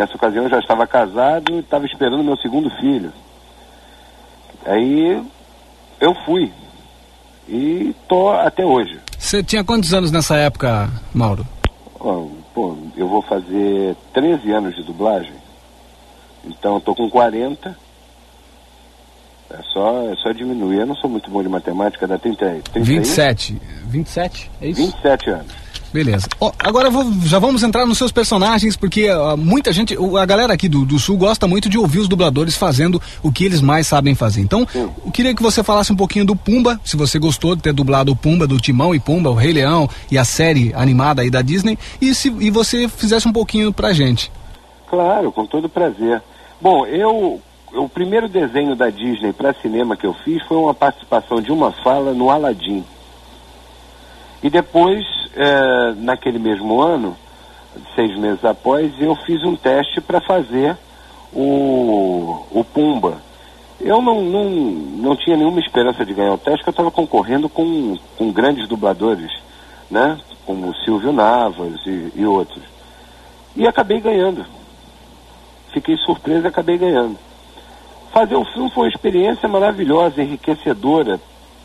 Nessa 0.00 0.16
ocasião 0.16 0.44
eu 0.44 0.50
já 0.50 0.58
estava 0.58 0.86
casado 0.86 1.56
e 1.56 1.58
estava 1.58 1.84
esperando 1.84 2.24
meu 2.24 2.34
segundo 2.38 2.70
filho. 2.80 3.12
Aí 4.64 5.22
eu 6.00 6.14
fui. 6.24 6.50
E 7.46 7.94
tô 8.08 8.30
até 8.30 8.64
hoje. 8.64 8.98
Você 9.18 9.42
tinha 9.42 9.62
quantos 9.62 9.92
anos 9.92 10.10
nessa 10.10 10.38
época, 10.38 10.88
Mauro? 11.12 11.46
Oh, 11.98 12.30
pô, 12.54 12.78
eu 12.96 13.06
vou 13.08 13.20
fazer 13.20 13.94
13 14.14 14.50
anos 14.52 14.74
de 14.74 14.82
dublagem. 14.84 15.34
Então 16.46 16.76
eu 16.76 16.80
tô 16.80 16.94
com 16.94 17.10
40. 17.10 17.76
É 19.50 19.62
só, 19.64 20.10
é 20.10 20.16
só 20.16 20.32
diminuir. 20.32 20.78
Eu 20.78 20.86
não 20.86 20.96
sou 20.96 21.10
muito 21.10 21.30
bom 21.30 21.42
de 21.42 21.48
matemática, 21.50 22.08
dá 22.08 22.16
30, 22.16 22.62
30 22.72 22.80
27. 22.80 23.60
27, 23.84 24.50
é 24.62 24.68
isso? 24.68 24.80
27 24.80 25.28
anos. 25.28 25.52
Beleza. 25.92 26.28
Oh, 26.38 26.52
agora 26.58 26.88
vou, 26.88 27.04
já 27.24 27.38
vamos 27.38 27.62
entrar 27.62 27.84
nos 27.84 27.98
seus 27.98 28.12
personagens, 28.12 28.76
porque 28.76 29.10
uh, 29.10 29.36
muita 29.36 29.72
gente, 29.72 29.96
a 29.96 30.24
galera 30.24 30.52
aqui 30.52 30.68
do, 30.68 30.84
do, 30.84 30.98
Sul 30.98 31.16
gosta 31.16 31.48
muito 31.48 31.68
de 31.68 31.76
ouvir 31.76 31.98
os 31.98 32.08
dubladores 32.08 32.56
fazendo 32.56 33.02
o 33.22 33.32
que 33.32 33.44
eles 33.44 33.60
mais 33.60 33.86
sabem 33.86 34.14
fazer. 34.14 34.40
Então, 34.40 34.66
Sim. 34.70 34.88
eu 35.04 35.10
queria 35.10 35.34
que 35.34 35.42
você 35.42 35.64
falasse 35.64 35.92
um 35.92 35.96
pouquinho 35.96 36.24
do 36.24 36.36
Pumba, 36.36 36.80
se 36.84 36.96
você 36.96 37.18
gostou 37.18 37.56
de 37.56 37.62
ter 37.62 37.72
dublado 37.72 38.12
o 38.12 38.16
Pumba, 38.16 38.46
do 38.46 38.58
Timão 38.58 38.94
e 38.94 39.00
Pumba, 39.00 39.30
o 39.30 39.34
Rei 39.34 39.52
Leão 39.52 39.88
e 40.10 40.16
a 40.16 40.24
série 40.24 40.72
animada 40.74 41.22
aí 41.22 41.30
da 41.30 41.42
Disney, 41.42 41.76
e, 42.00 42.14
se, 42.14 42.28
e 42.28 42.50
você 42.50 42.86
fizesse 42.88 43.26
um 43.26 43.32
pouquinho 43.32 43.72
pra 43.72 43.92
gente. 43.92 44.30
Claro, 44.88 45.32
com 45.32 45.44
todo 45.44 45.68
prazer. 45.68 46.22
Bom, 46.60 46.86
eu, 46.86 47.40
o 47.72 47.88
primeiro 47.88 48.28
desenho 48.28 48.76
da 48.76 48.90
Disney 48.90 49.32
para 49.32 49.54
cinema 49.54 49.96
que 49.96 50.06
eu 50.06 50.14
fiz 50.24 50.42
foi 50.44 50.56
uma 50.56 50.74
participação 50.74 51.40
de 51.40 51.50
uma 51.50 51.72
fala 51.72 52.12
no 52.12 52.30
Aladdin. 52.30 52.84
E 54.42 54.48
depois, 54.48 55.04
é, 55.34 55.92
naquele 55.96 56.38
mesmo 56.38 56.80
ano, 56.80 57.16
seis 57.94 58.16
meses 58.18 58.44
após, 58.44 58.92
eu 59.00 59.14
fiz 59.14 59.42
um 59.44 59.56
teste 59.56 60.00
para 60.00 60.20
fazer 60.20 60.76
o, 61.32 62.44
o 62.50 62.64
Pumba. 62.64 63.18
Eu 63.80 64.02
não, 64.02 64.22
não, 64.22 64.50
não 64.50 65.16
tinha 65.16 65.36
nenhuma 65.36 65.60
esperança 65.60 66.04
de 66.04 66.12
ganhar 66.12 66.34
o 66.34 66.38
teste, 66.38 66.58
porque 66.58 66.68
eu 66.68 66.72
estava 66.72 66.90
concorrendo 66.90 67.48
com, 67.48 67.96
com 68.18 68.30
grandes 68.30 68.68
dubladores, 68.68 69.32
né? 69.90 70.18
Como 70.44 70.74
Silvio 70.84 71.12
Navas 71.12 71.80
e, 71.86 72.12
e 72.14 72.26
outros. 72.26 72.62
E 73.56 73.66
acabei 73.66 74.00
ganhando. 74.00 74.44
Fiquei 75.72 75.96
surpreso 75.98 76.44
e 76.44 76.48
acabei 76.48 76.76
ganhando. 76.76 77.16
Fazer 78.12 78.34
o 78.34 78.44
filme 78.44 78.70
foi 78.70 78.84
uma 78.84 78.88
experiência 78.88 79.48
maravilhosa, 79.48 80.20
enriquecedora, 80.20 81.20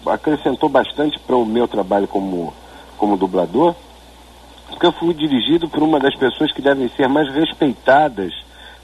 acrescentou 0.06 0.70
bastante 0.70 1.20
para 1.20 1.36
o 1.36 1.46
meu 1.46 1.68
trabalho 1.68 2.08
como 2.08 2.54
como 2.98 3.18
dublador, 3.18 3.76
porque 4.68 4.86
eu 4.86 4.92
fui 4.92 5.14
dirigido 5.14 5.70
por 5.70 5.84
uma 5.84 6.00
das 6.00 6.16
pessoas 6.16 6.52
que 6.52 6.62
devem 6.62 6.90
ser 6.90 7.08
mais 7.08 7.32
respeitadas 7.34 8.34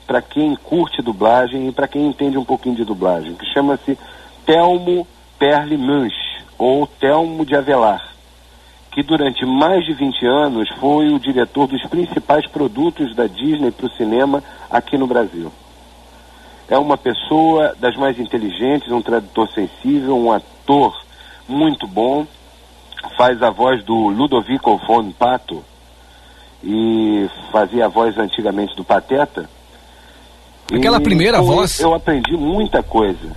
para 0.05 0.21
quem 0.21 0.55
curte 0.55 1.01
dublagem 1.01 1.67
e 1.67 1.71
para 1.71 1.87
quem 1.87 2.05
entende 2.05 2.37
um 2.37 2.45
pouquinho 2.45 2.75
de 2.75 2.85
dublagem, 2.85 3.33
que 3.33 3.45
chama-se 3.45 3.97
Telmo 4.45 5.07
Perle 5.39 5.77
Munch, 5.77 6.15
ou 6.57 6.85
Telmo 6.85 7.45
de 7.45 7.55
Avelar, 7.55 8.13
que 8.91 9.01
durante 9.01 9.45
mais 9.45 9.85
de 9.85 9.93
20 9.93 10.25
anos 10.25 10.69
foi 10.79 11.13
o 11.13 11.19
diretor 11.19 11.67
dos 11.67 11.81
principais 11.87 12.45
produtos 12.47 13.15
da 13.15 13.25
Disney 13.25 13.71
para 13.71 13.85
o 13.85 13.91
cinema 13.91 14.43
aqui 14.69 14.97
no 14.97 15.07
Brasil. 15.07 15.51
É 16.67 16.77
uma 16.77 16.97
pessoa 16.97 17.75
das 17.79 17.95
mais 17.95 18.19
inteligentes, 18.19 18.91
um 18.91 19.01
tradutor 19.01 19.49
sensível, 19.49 20.17
um 20.17 20.31
ator 20.31 20.95
muito 21.47 21.87
bom 21.87 22.25
faz 23.17 23.41
a 23.41 23.49
voz 23.49 23.83
do 23.83 24.07
Ludovico 24.09 24.77
von 24.77 25.11
Pato 25.11 25.63
e 26.63 27.29
fazia 27.51 27.85
a 27.85 27.89
voz 27.89 28.17
antigamente 28.17 28.75
do 28.75 28.83
Pateta. 28.83 29.49
Aquela 30.71 30.97
e 30.97 31.03
primeira 31.03 31.41
voz? 31.41 31.79
Eu 31.79 31.93
aprendi 31.93 32.35
muita 32.37 32.81
coisa. 32.81 33.35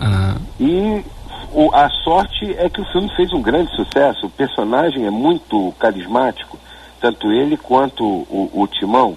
Ah. 0.00 0.36
E 0.58 1.04
o, 1.52 1.70
a 1.74 1.88
sorte 1.90 2.54
é 2.58 2.68
que 2.68 2.80
o 2.80 2.84
filme 2.86 3.08
fez 3.14 3.32
um 3.32 3.42
grande 3.42 3.74
sucesso. 3.76 4.26
O 4.26 4.30
personagem 4.30 5.06
é 5.06 5.10
muito 5.10 5.72
carismático, 5.78 6.58
tanto 7.00 7.30
ele 7.30 7.56
quanto 7.56 8.04
o, 8.04 8.50
o 8.52 8.66
Timão. 8.66 9.16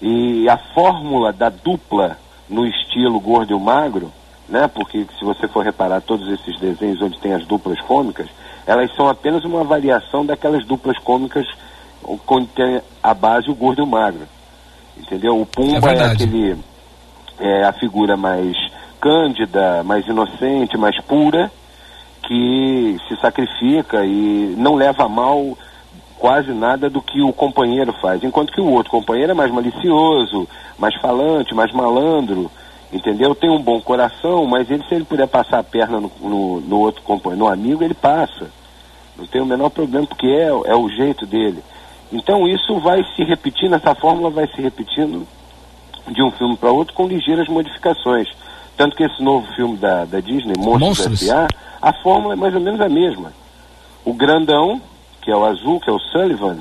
E 0.00 0.48
a 0.48 0.56
fórmula 0.74 1.32
da 1.32 1.48
dupla 1.48 2.18
no 2.48 2.66
estilo 2.66 3.18
gordo 3.18 3.56
e 3.56 3.60
magro, 3.60 4.12
né? 4.48 4.68
Porque 4.68 5.06
se 5.18 5.24
você 5.24 5.48
for 5.48 5.64
reparar 5.64 6.00
todos 6.00 6.28
esses 6.28 6.58
desenhos 6.60 7.02
onde 7.02 7.18
tem 7.18 7.34
as 7.34 7.44
duplas 7.46 7.80
cômicas, 7.80 8.28
elas 8.68 8.94
são 8.94 9.08
apenas 9.08 9.46
uma 9.46 9.64
variação 9.64 10.26
daquelas 10.26 10.62
duplas 10.66 10.98
cômicas 10.98 11.46
onde 12.04 12.46
tem 12.48 12.82
a 13.02 13.14
base 13.14 13.50
o 13.50 13.54
gordo 13.54 13.80
e 13.80 13.82
o 13.82 13.86
magro. 13.86 14.28
Entendeu? 14.94 15.40
O 15.40 15.46
Pumba 15.46 15.90
é, 15.90 15.96
é 15.96 16.04
aquele. 16.04 16.56
É 17.40 17.64
a 17.64 17.72
figura 17.72 18.14
mais 18.14 18.54
cândida, 19.00 19.82
mais 19.84 20.06
inocente, 20.06 20.76
mais 20.76 21.00
pura, 21.00 21.50
que 22.24 22.98
se 23.08 23.16
sacrifica 23.22 24.04
e 24.04 24.54
não 24.58 24.74
leva 24.74 25.04
a 25.04 25.08
mal 25.08 25.56
quase 26.18 26.52
nada 26.52 26.90
do 26.90 27.00
que 27.00 27.22
o 27.22 27.32
companheiro 27.32 27.94
faz. 28.02 28.22
Enquanto 28.22 28.52
que 28.52 28.60
o 28.60 28.70
outro 28.70 28.90
companheiro 28.90 29.30
é 29.30 29.34
mais 29.34 29.50
malicioso, 29.50 30.46
mais 30.76 30.94
falante, 30.96 31.54
mais 31.54 31.72
malandro, 31.72 32.50
entendeu? 32.92 33.34
Tem 33.34 33.48
um 33.48 33.62
bom 33.62 33.80
coração, 33.80 34.44
mas 34.44 34.70
ele, 34.70 34.84
se 34.88 34.94
ele 34.94 35.04
puder 35.04 35.28
passar 35.28 35.60
a 35.60 35.64
perna 35.64 36.00
no, 36.00 36.12
no, 36.20 36.60
no 36.60 36.78
outro 36.80 37.02
companheiro, 37.02 37.46
no 37.46 37.50
amigo, 37.50 37.82
ele 37.82 37.94
passa. 37.94 38.57
Não 39.18 39.26
tem 39.26 39.40
o 39.40 39.46
menor 39.46 39.70
problema, 39.70 40.06
porque 40.06 40.28
é, 40.28 40.46
é 40.46 40.76
o 40.76 40.88
jeito 40.88 41.26
dele. 41.26 41.62
Então 42.12 42.46
isso 42.46 42.78
vai 42.78 43.04
se 43.14 43.24
repetindo, 43.24 43.74
essa 43.74 43.94
fórmula 43.94 44.30
vai 44.30 44.46
se 44.48 44.62
repetindo 44.62 45.26
de 46.08 46.22
um 46.22 46.30
filme 46.30 46.56
para 46.56 46.70
outro 46.70 46.94
com 46.94 47.06
ligeiras 47.06 47.48
modificações. 47.48 48.28
Tanto 48.76 48.96
que 48.96 49.02
esse 49.02 49.22
novo 49.22 49.46
filme 49.54 49.76
da, 49.76 50.04
da 50.04 50.20
Disney, 50.20 50.54
Monstros 50.56 51.22
S.A., 51.22 51.48
a 51.82 51.92
fórmula 51.92 52.34
é 52.34 52.36
mais 52.36 52.54
ou 52.54 52.60
menos 52.60 52.80
a 52.80 52.88
mesma. 52.88 53.32
O 54.04 54.14
grandão, 54.14 54.80
que 55.20 55.30
é 55.30 55.36
o 55.36 55.44
azul, 55.44 55.80
que 55.80 55.90
é 55.90 55.92
o 55.92 55.98
Sullivan, 55.98 56.58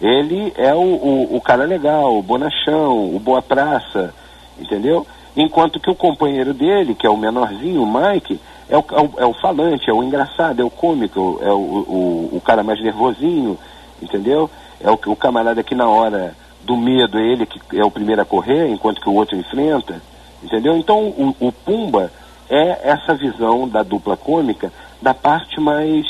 ele 0.00 0.52
é 0.56 0.74
o, 0.74 0.78
o, 0.78 1.36
o 1.36 1.40
cara 1.40 1.64
legal, 1.64 2.18
o 2.18 2.22
bonachão, 2.22 3.14
o 3.14 3.18
boa 3.18 3.40
praça, 3.40 4.12
entendeu? 4.58 5.06
Enquanto 5.36 5.78
que 5.78 5.90
o 5.90 5.94
companheiro 5.94 6.52
dele, 6.52 6.94
que 6.94 7.06
é 7.06 7.10
o 7.10 7.16
menorzinho, 7.16 7.82
o 7.82 7.86
Mike, 7.86 8.40
é 8.70 8.78
o, 8.78 8.84
é 8.92 9.00
o, 9.00 9.10
é 9.18 9.26
o 9.26 9.34
falante, 9.34 9.90
é 9.90 9.92
o 9.92 10.02
engraçado, 10.02 10.62
é 10.62 10.64
o 10.64 10.70
cômico, 10.70 11.40
é 11.42 11.52
o, 11.52 11.56
o, 11.56 12.30
o 12.36 12.40
cara 12.40 12.62
mais 12.62 12.80
nervosinho, 12.80 13.58
entendeu? 14.00 14.48
É 14.80 14.88
o, 14.88 14.98
o 15.06 15.16
camarada 15.16 15.62
que 15.62 15.74
na 15.74 15.88
hora 15.88 16.36
do 16.62 16.76
medo 16.76 17.18
é 17.18 17.22
ele 17.22 17.46
que 17.46 17.60
é 17.76 17.84
o 17.84 17.90
primeiro 17.90 18.22
a 18.22 18.24
correr, 18.24 18.68
enquanto 18.68 19.00
que 19.00 19.08
o 19.08 19.14
outro 19.14 19.36
enfrenta, 19.36 20.00
entendeu? 20.40 20.76
Então 20.76 21.08
o, 21.08 21.34
o 21.40 21.52
Pumba 21.52 22.12
é 22.48 22.90
essa 22.90 23.12
visão 23.14 23.68
da 23.68 23.82
dupla 23.82 24.16
cômica 24.16 24.72
da 25.02 25.12
parte 25.12 25.60
mais 25.60 26.06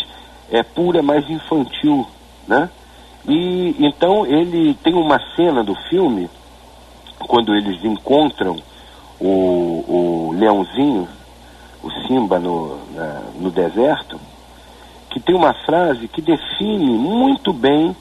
é, 0.50 0.62
pura, 0.62 1.02
mais 1.02 1.28
infantil, 1.30 2.06
né? 2.46 2.68
E 3.26 3.74
então 3.78 4.26
ele 4.26 4.74
tem 4.82 4.94
uma 4.94 5.18
cena 5.34 5.64
do 5.64 5.74
filme 5.88 6.28
quando 7.26 7.54
eles 7.54 7.82
encontram 7.84 8.56
o, 9.18 9.26
o 9.26 10.34
leãozinho, 10.38 11.08
o 11.82 11.90
Simba 12.06 12.38
no, 12.38 12.78
na, 12.94 13.22
no 13.38 13.50
deserto, 13.50 14.20
que 15.10 15.20
tem 15.20 15.34
uma 15.34 15.52
frase 15.52 16.06
que 16.08 16.20
define 16.22 16.90
muito 16.90 17.52
bem 17.52 17.96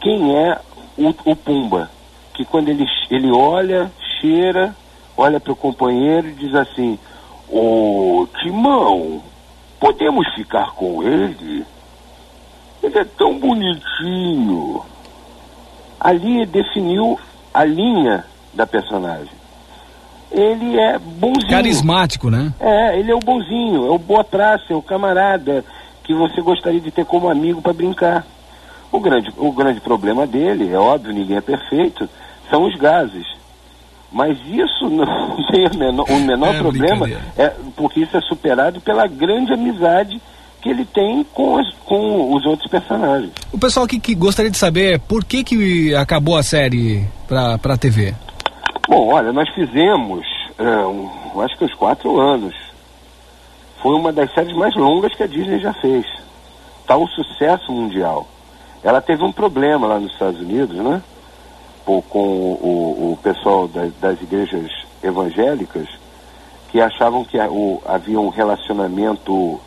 quem 0.00 0.36
é 0.36 0.58
o, 0.98 1.08
o 1.30 1.36
Pumba. 1.36 1.90
Que 2.34 2.44
quando 2.44 2.68
ele, 2.68 2.86
ele 3.10 3.30
olha, 3.30 3.90
cheira, 4.20 4.74
olha 5.16 5.40
para 5.40 5.52
o 5.52 5.56
companheiro 5.56 6.28
e 6.28 6.32
diz 6.32 6.54
assim: 6.54 6.98
Ô 7.48 8.26
Timão, 8.40 9.22
podemos 9.78 10.26
ficar 10.34 10.72
com 10.72 11.02
ele? 11.02 11.64
Ele 12.82 12.98
é 12.98 13.04
tão 13.04 13.38
bonitinho. 13.38 14.82
Ali 15.98 16.46
definiu 16.46 17.18
a 17.52 17.64
linha 17.64 18.24
da 18.54 18.66
personagem. 18.66 19.39
Ele 20.30 20.78
é 20.78 20.98
bonzinho. 20.98 21.48
Carismático, 21.50 22.30
né? 22.30 22.52
É, 22.60 22.98
ele 22.98 23.10
é 23.10 23.14
o 23.14 23.18
bonzinho, 23.18 23.86
é 23.86 23.90
o 23.90 23.98
boa 23.98 24.22
praça, 24.22 24.64
é 24.70 24.74
o 24.74 24.82
camarada 24.82 25.64
que 26.04 26.14
você 26.14 26.40
gostaria 26.40 26.80
de 26.80 26.90
ter 26.90 27.04
como 27.04 27.28
amigo 27.28 27.60
para 27.60 27.72
brincar. 27.72 28.24
O 28.92 28.98
grande, 29.00 29.32
o 29.36 29.52
grande 29.52 29.80
problema 29.80 30.26
dele, 30.26 30.68
é 30.72 30.78
óbvio, 30.78 31.12
ninguém 31.12 31.36
é 31.36 31.40
perfeito, 31.40 32.08
são 32.50 32.64
os 32.64 32.74
gases. 32.76 33.26
Mas 34.12 34.36
isso 34.48 34.88
não 34.90 35.06
tem 35.52 35.66
o 35.68 35.76
menor, 35.78 36.04
o 36.10 36.18
menor 36.20 36.54
É 36.54 36.58
problema, 36.58 37.08
é, 37.36 37.52
porque 37.76 38.00
isso 38.00 38.16
é 38.16 38.20
superado 38.22 38.80
pela 38.80 39.06
grande 39.06 39.52
amizade 39.52 40.20
que 40.60 40.68
ele 40.68 40.84
tem 40.84 41.24
com, 41.32 41.56
as- 41.58 41.72
com 41.86 42.34
os 42.34 42.44
outros 42.44 42.68
personagens. 42.70 43.30
O 43.52 43.58
pessoal 43.58 43.86
que, 43.86 43.98
que 44.00 44.14
gostaria 44.14 44.50
de 44.50 44.58
saber 44.58 44.98
por 45.00 45.24
que 45.24 45.42
que 45.44 45.94
acabou 45.94 46.36
a 46.36 46.42
série 46.42 47.04
pra, 47.28 47.56
pra 47.56 47.76
TV. 47.78 48.12
Bom, 48.90 49.06
olha, 49.14 49.32
nós 49.32 49.48
fizemos, 49.50 50.26
é, 50.58 50.64
um, 50.84 51.40
acho 51.42 51.56
que 51.56 51.64
uns 51.64 51.74
quatro 51.74 52.18
anos. 52.18 52.56
Foi 53.80 53.94
uma 53.94 54.12
das 54.12 54.34
séries 54.34 54.52
mais 54.56 54.74
longas 54.74 55.14
que 55.14 55.22
a 55.22 55.28
Disney 55.28 55.60
já 55.60 55.72
fez. 55.74 56.04
Tá 56.88 56.96
um 56.96 57.06
sucesso 57.06 57.70
mundial. 57.70 58.26
Ela 58.82 59.00
teve 59.00 59.22
um 59.22 59.30
problema 59.30 59.86
lá 59.86 60.00
nos 60.00 60.10
Estados 60.12 60.40
Unidos, 60.40 60.76
né? 60.76 61.00
Pô, 61.86 62.02
com 62.02 62.18
o, 62.18 63.12
o 63.12 63.18
pessoal 63.22 63.68
das, 63.68 63.92
das 64.00 64.20
igrejas 64.20 64.68
evangélicas 65.04 65.86
que 66.72 66.80
achavam 66.80 67.24
que 67.24 67.38
o- 67.38 67.80
havia 67.86 68.18
um 68.18 68.28
relacionamento, 68.28 69.60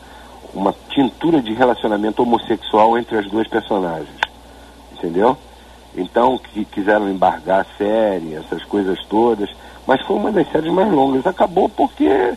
uma 0.53 0.75
tintura 0.89 1.42
de 1.42 1.53
relacionamento 1.53 2.24
homossexual 2.24 2.98
entre 2.98 3.20
as 3.20 3.25
duas 3.32 3.48
personagens. 3.48 4.20
Entendeu? 4.92 5.38
Então, 5.95 6.39
que 6.53 6.65
quiseram 6.65 7.09
embargar 7.09 7.62
a 7.62 7.77
série, 7.77 8.33
essas 8.35 8.63
coisas 8.65 8.97
todas. 9.09 9.50
Mas 9.88 10.01
foi 10.05 10.15
uma 10.17 10.31
das 10.31 10.50
séries 10.51 10.71
mais 10.73 10.91
longas. 10.91 11.25
Acabou 11.27 11.67
porque 11.69 12.33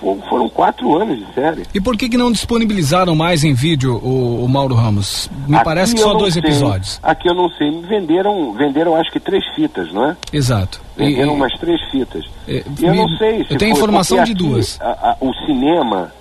fo- 0.00 0.18
foram 0.28 0.48
quatro 0.48 0.96
anos 0.96 1.18
de 1.18 1.34
série. 1.34 1.62
E 1.74 1.80
por 1.80 1.96
que 1.96 2.08
que 2.08 2.16
não 2.16 2.30
disponibilizaram 2.32 3.14
mais 3.14 3.44
em 3.44 3.52
vídeo 3.52 3.96
o, 4.02 4.44
o 4.44 4.48
Mauro 4.48 4.74
Ramos? 4.74 5.28
Me 5.46 5.56
Aqui 5.56 5.64
parece 5.64 5.94
que 5.94 6.00
só 6.00 6.14
dois 6.14 6.34
sei. 6.34 6.42
episódios. 6.42 6.98
Aqui 7.02 7.28
eu 7.28 7.34
não 7.34 7.48
sei. 7.50 7.70
Venderam, 7.82 8.52
venderam 8.54 8.94
acho 8.94 9.10
que 9.10 9.20
três 9.20 9.44
fitas, 9.54 9.92
não 9.92 10.06
é? 10.10 10.16
Exato. 10.32 10.80
Venderam 10.96 11.32
e- 11.32 11.36
umas 11.36 11.52
três 11.58 11.80
fitas. 11.90 12.24
É, 12.48 12.64
E 12.80 12.84
eu 12.84 12.90
me- 12.92 12.96
não 12.98 13.08
sei 13.18 13.44
se 13.44 13.52
eu 13.52 13.58
tenho 13.58 13.72
foi 13.74 13.78
informação 13.80 14.16
de 14.24 14.32
aqui, 14.32 14.34
duas. 14.34 14.78
a- 14.80 14.86
a- 15.10 15.16
o 15.20 15.34
cinema, 15.44 16.12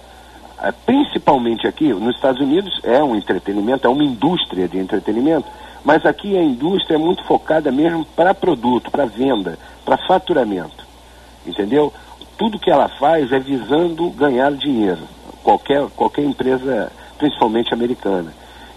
a- 0.57 0.73
principalmente 0.73 1.67
aqui, 1.67 1.93
nos 1.93 2.15
Estados 2.15 2.41
Unidos, 2.41 2.79
é 2.83 3.01
um 3.03 3.15
entretenimento, 3.15 3.87
é 3.87 3.89
uma 3.89 4.03
indústria 4.03 4.67
de 4.67 4.77
entretenimento, 4.77 5.45
mas 5.83 6.05
aqui 6.05 6.38
a 6.38 6.41
indústria 6.43 6.95
é 6.95 7.00
muito 7.00 7.24
focada 7.25 7.71
mesmo 7.71 8.05
para 8.05 8.33
produto, 8.33 8.91
para 8.91 9.05
venda, 9.05 9.57
para 9.86 9.98
faturamento. 10.07 10.88
Entendeu? 11.46 11.92
Tudo 12.37 12.59
que 12.59 12.70
ela 12.72 12.87
faz 12.87 13.31
é 13.31 13.39
visando 13.39 14.09
ganhar 14.11 14.51
dinheiro. 14.53 15.01
Qualquer, 15.44 15.85
qualquer 15.96 16.24
empresa, 16.24 16.92
principalmente 17.18 17.74
americana. 17.74 18.33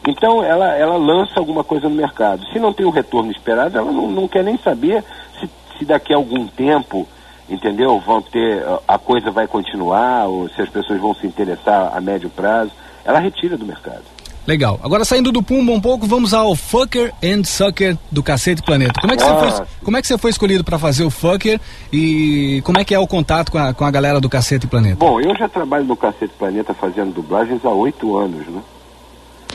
Então 0.07 0.43
ela, 0.43 0.75
ela 0.75 0.97
lança 0.97 1.38
alguma 1.38 1.62
coisa 1.62 1.88
no 1.88 1.95
mercado. 1.95 2.45
Se 2.53 2.59
não 2.59 2.73
tem 2.73 2.85
o 2.87 2.91
retorno 2.91 3.31
esperado, 3.31 3.79
ela 3.79 3.93
não, 3.93 4.11
não 4.11 4.27
quer 4.29 4.43
nem 4.43 4.59
saber 4.59 5.05
se, 5.38 5.49
se 5.79 5.85
daqui 5.85 6.12
a 6.12 6.17
algum 6.17 6.47
tempo, 6.47 7.07
entendeu, 7.49 8.01
vão 8.01 8.21
ter, 8.21 8.65
a- 8.65 8.95
a 8.95 8.99
coisa 8.99 9.31
vai 9.31 9.47
continuar, 9.47 10.27
ou 10.27 10.49
se 10.49 10.61
as 10.62 10.69
pessoas 10.69 11.01
vão 11.01 11.15
se 11.15 11.27
interessar 11.27 11.93
a 11.97 12.01
médio 12.01 12.31
prazo. 12.31 12.73
Ela 13.05 13.19
retira 13.21 13.57
do 13.57 13.65
mercado. 13.67 14.03
Legal. 14.47 14.81
Agora 14.83 15.05
saindo 15.05 15.31
do 15.31 15.41
Pumba 15.43 15.71
um 15.73 15.81
pouco, 15.81 16.07
vamos 16.07 16.35
ao 16.35 16.57
Fucker 16.57 17.13
and 17.23 17.45
Sucker 17.45 17.97
do 18.11 18.23
Cacete 18.23 18.61
Planeta. 18.63 19.01
Como 19.01 19.13
é 19.13 19.17
que 19.17 19.23
você 19.23 19.31
Ah. 19.31 19.39
foi, 19.39 19.67
como 19.85 19.97
é 19.97 20.01
que 20.03 20.07
você 20.09 20.19
foi 20.19 20.31
escolhido 20.31 20.65
para 20.65 20.79
fazer 20.79 21.05
o 21.05 21.11
Fucker 21.11 21.61
e 21.93 22.61
como 22.65 22.79
é 22.81 22.85
que 22.85 22.93
é 22.95 22.99
o 22.99 23.07
contato 23.07 23.53
com 23.53 23.59
a, 23.59 23.73
com 23.73 23.85
a 23.85 23.91
galera 23.91 24.21
do 24.21 24.29
Cacete 24.29 24.67
Planeta? 24.67 24.97
Bom, 24.97 25.21
eu 25.21 25.35
já 25.37 25.49
trabalho 25.49 25.85
no 25.85 25.97
Cacete 25.97 26.33
Planeta 26.39 26.75
fazendo 26.75 27.13
dublagens 27.15 27.65
há 27.65 27.71
oito 27.71 28.17
anos, 28.17 28.45
né? 28.49 28.61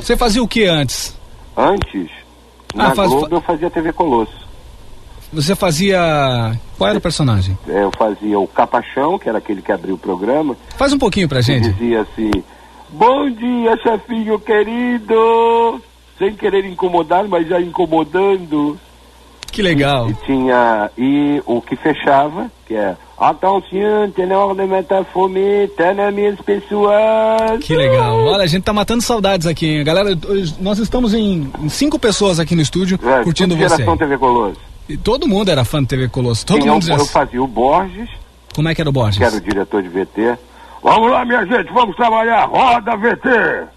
Você 0.02 0.16
fazia 0.16 0.42
o 0.42 0.48
que 0.48 0.66
antes? 0.66 1.14
Antes, 1.58 2.10
Ah, 2.74 2.90
na 2.90 2.96
faz- 2.96 3.10
Globo 3.10 3.28
eu 3.36 3.42
fazia 3.42 3.70
TV 3.70 3.92
Colosso. 3.92 4.48
Você 5.34 5.54
fazia 5.56 6.00
qual 6.78 6.90
era 6.90 6.98
o 7.00 7.02
personagem? 7.02 7.58
É, 7.68 7.84
Eu 7.84 7.92
fazia 7.98 8.40
o 8.40 8.48
Capachão, 8.48 9.20
que 9.20 9.28
era 9.28 9.40
aquele 9.40 9.62
que 9.62 9.72
abriu 9.74 9.96
o 9.96 9.98
programa. 9.98 10.56
Faz 10.78 10.94
um 10.94 10.98
pouquinho 10.98 11.28
pra 11.28 11.42
gente. 11.42 11.70
Dizia 11.74 12.02
assim: 12.02 12.32
Bom 12.90 13.30
dia, 13.30 13.78
chefinho 13.84 14.40
querido! 14.40 15.82
Sem 16.18 16.34
querer 16.34 16.66
incomodar, 16.66 17.28
mas 17.28 17.48
já 17.48 17.60
incomodando. 17.62 18.78
Que 19.52 19.62
legal. 19.62 20.10
E 20.10 20.14
tinha. 20.26 20.90
E 20.98 21.42
o 21.46 21.62
que 21.62 21.76
fechava, 21.76 22.50
que 22.68 22.74
é. 22.76 22.96
Atenção, 23.18 24.12
tenor 24.16 24.56
de 24.56 24.66
metafome, 24.68 25.70
minhas 26.14 26.40
pessoas. 26.42 27.60
Que 27.64 27.76
legal. 27.76 28.20
Olha, 28.26 28.44
a 28.44 28.48
gente 28.48 28.64
tá 28.64 28.72
matando 28.74 29.02
saudades 29.02 29.48
aqui, 29.48 29.66
hein? 29.68 29.84
Galera, 29.84 30.10
nós 30.60 30.78
estamos 30.78 31.14
em, 31.14 31.52
cinco 31.70 31.98
pessoas 31.98 32.40
aqui 32.40 32.56
no 32.56 32.62
estúdio 32.62 33.00
É, 33.04 33.24
curtindo 33.24 33.56
você. 33.56 33.70
Geração 33.70 33.98
TV 33.98 34.18
Colosso. 34.18 34.60
E 34.88 34.96
todo 34.96 35.28
mundo 35.28 35.50
era 35.50 35.66
fã 35.66 35.82
do 35.82 35.88
TV 35.88 36.08
Colosso. 36.08 36.46
Todo 36.46 36.60
Tinha 36.62 36.72
mundo 36.74 36.84
um- 36.84 36.86
já... 36.88 36.96
Eu 36.96 37.06
fazia 37.06 37.42
o 37.44 37.48
Borges, 37.48 38.10
Como 38.56 38.70
é 38.70 38.76
que 38.76 38.82
era 38.82 38.90
o 38.90 38.94
Borges? 38.94 39.18
que 39.18 39.24
era 39.24 39.36
o 39.36 39.42
diretor 39.42 39.82
de 39.84 39.90
VT. 39.90 40.38
Vamos 40.90 41.12
lá, 41.12 41.26
minha 41.26 41.46
gente, 41.46 41.70
vamos 41.74 41.98
trabalhar. 41.98 42.46
Roda 42.46 42.96
VT! 42.96 43.68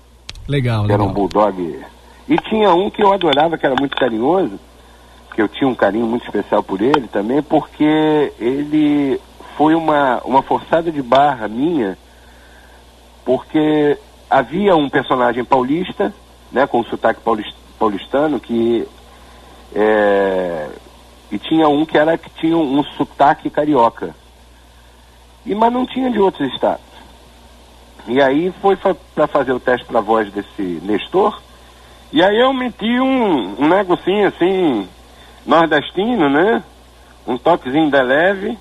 Legal, 0.47 0.87
que 0.87 0.93
era 0.93 1.03
um 1.03 1.07
legal. 1.09 1.15
bulldog. 1.29 1.85
E 2.29 2.37
tinha 2.37 2.73
um 2.73 2.89
que 2.89 3.03
eu 3.03 3.13
adorava, 3.13 3.59
que 3.59 3.67
era 3.67 3.75
muito 3.75 3.97
carinhoso, 3.97 4.61
que 5.35 5.43
eu 5.43 5.49
tinha 5.49 5.67
um 5.69 5.75
carinho 5.75 6.07
muito 6.07 6.25
especial 6.25 6.63
por 6.63 6.81
ele 6.81 7.09
também, 7.09 7.43
porque 7.43 8.33
ele 8.39 9.21
foi 9.57 9.75
uma, 9.75 10.21
uma 10.25 10.41
forçada 10.41 10.93
de 10.93 11.03
barra 11.03 11.49
minha, 11.49 11.99
porque 13.25 13.99
havia 14.31 14.77
um 14.77 14.89
personagem 14.89 15.45
paulista, 15.45 16.15
né, 16.53 16.65
com 16.65 16.85
sotaque 16.85 17.21
paulis- 17.23 17.57
paulistano, 17.77 18.39
que 18.39 18.87
é, 19.75 20.69
e 21.33 21.41
tinha 21.41 21.67
um 21.69 21.85
que 21.85 21.99
era 21.99 22.17
que 22.17 22.31
tinha 22.31 22.57
um, 22.57 22.85
sotaque 22.97 23.51
carioca. 23.51 24.15
E 25.45 25.57
mas 25.57 25.73
não 25.73 25.85
tinha 25.85 26.09
de 26.09 26.21
outros 26.21 26.47
estados. 26.55 26.90
E 28.07 28.21
aí 28.21 28.53
foi 28.61 28.77
para 28.77 29.27
fazer 29.27 29.53
o 29.53 29.61
teste 29.61 29.87
para 29.87 30.01
voz 30.01 30.31
desse 30.33 30.81
Nestor. 30.83 31.41
E 32.13 32.23
aí 32.23 32.39
eu 32.41 32.53
meti 32.53 32.99
um, 33.01 33.63
um 33.63 33.69
negocinho 33.69 34.29
assim, 34.29 34.89
nordestino, 35.47 36.29
né? 36.29 36.63
Um 37.27 37.37
toquezinho 37.39 37.91
de 37.91 38.03
leve. 38.03 38.59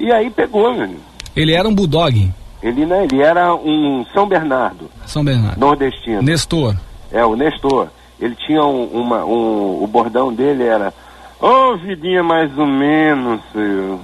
E 0.00 0.10
aí 0.12 0.30
pegou, 0.30 0.74
meu. 0.74 0.96
Ele 1.36 1.52
era 1.52 1.68
um 1.68 1.74
bulldog, 1.74 2.30
Ele, 2.62 2.86
né, 2.86 3.04
ele 3.04 3.22
era 3.22 3.54
um 3.54 4.04
São 4.12 4.26
Bernardo, 4.26 4.90
São 5.06 5.24
Bernardo. 5.24 5.58
nordestino. 5.58 6.22
Nestor. 6.22 6.76
É, 7.12 7.24
o 7.24 7.36
Nestor. 7.36 7.88
Ele 8.20 8.34
tinha 8.36 8.64
um, 8.64 8.84
uma, 8.86 9.24
um, 9.24 9.82
o 9.82 9.86
bordão 9.86 10.32
dele 10.32 10.62
era, 10.64 10.94
ô 11.40 11.76
vidinha 11.76 12.22
mais 12.22 12.56
ou 12.56 12.66
menos, 12.66 13.40
seu", 13.52 14.00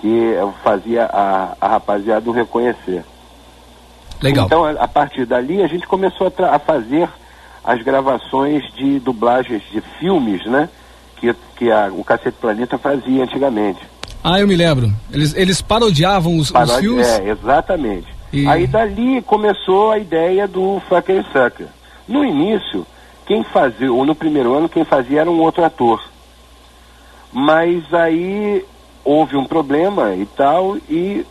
que 0.00 0.08
eu 0.08 0.52
fazia 0.64 1.04
a, 1.04 1.54
a 1.60 1.68
rapaziada 1.68 2.28
o 2.28 2.32
reconhecer. 2.32 3.04
Legal. 4.22 4.46
Então, 4.46 4.64
a, 4.64 4.70
a 4.72 4.88
partir 4.88 5.26
dali, 5.26 5.62
a 5.62 5.66
gente 5.66 5.86
começou 5.86 6.32
a, 6.38 6.54
a 6.56 6.58
fazer 6.58 7.08
as 7.64 7.82
gravações 7.82 8.62
de 8.74 8.98
dublagens 9.00 9.62
de 9.70 9.80
filmes, 9.98 10.44
né? 10.46 10.68
Que, 11.16 11.34
que 11.56 11.70
a- 11.70 11.90
o 11.92 12.02
Cacete 12.04 12.36
Planeta 12.40 12.76
fazia 12.78 13.22
antigamente. 13.24 13.80
Ah, 14.24 14.38
eu 14.40 14.46
me 14.46 14.54
lembro. 14.56 14.92
Eles, 15.12 15.34
eles 15.34 15.60
parodiavam 15.60 16.36
os, 16.36 16.46
os 16.46 16.50
Paródia- 16.50 16.78
filmes. 16.80 17.06
É, 17.06 17.28
exatamente. 17.30 18.06
E- 18.32 18.46
Aí 18.48 18.66
dali 18.66 19.20
começou 19.22 19.90
a 19.92 19.98
ideia 19.98 20.46
do 20.48 20.80
Fucker 20.88 21.24
Sucker. 21.32 21.66
No 22.08 22.24
início, 22.24 22.86
quem 23.26 23.42
fazia, 23.44 23.92
ou 23.92 24.04
no 24.04 24.14
primeiro 24.14 24.54
ano, 24.54 24.68
quem 24.68 24.84
fazia 24.84 25.20
era 25.20 25.30
um 25.30 25.40
outro 25.40 25.64
ator. 25.64 26.02
Mas 27.32 27.92
aí 27.94 28.64
houve 29.04 29.36
um 29.36 29.44
problema 29.44 30.14
e 30.14 30.26
tal, 30.26 30.76
e 30.88 31.24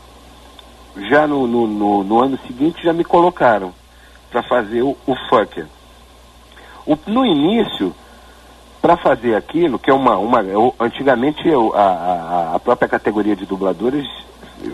já 0.97 1.25
no, 1.27 1.47
no, 1.47 1.67
no- 1.67 2.03
no 2.03 2.19
ano 2.21 2.39
seguinte 2.47 2.83
já 2.83 2.93
me 2.93 3.03
colocaram 3.03 3.73
para 4.29 4.43
fazer 4.43 4.81
o, 4.81 4.95
o 5.05 5.15
Fucker. 5.29 5.65
O- 6.85 6.97
no 7.07 7.25
início, 7.25 7.93
para 8.81 8.97
fazer 8.97 9.35
aquilo, 9.35 9.77
que 9.79 9.89
é 9.89 9.93
uma. 9.93 10.17
uma 10.17 10.41
eu- 10.41 10.73
antigamente 10.79 11.47
eu, 11.47 11.73
a, 11.75 11.81
a, 11.81 12.55
a 12.55 12.59
própria 12.59 12.87
categoria 12.89 13.35
de 13.35 13.45
dubladores 13.45 14.07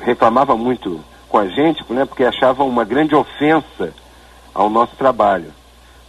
reclamava 0.04 0.56
muito 0.58 1.00
com 1.30 1.38
a 1.38 1.48
gente, 1.48 1.84
né, 1.92 2.06
porque 2.06 2.24
achava 2.24 2.64
uma 2.64 2.84
grande 2.86 3.14
ofensa 3.16 3.94
ao 4.54 4.70
nosso 4.70 4.96
trabalho. 4.96 5.52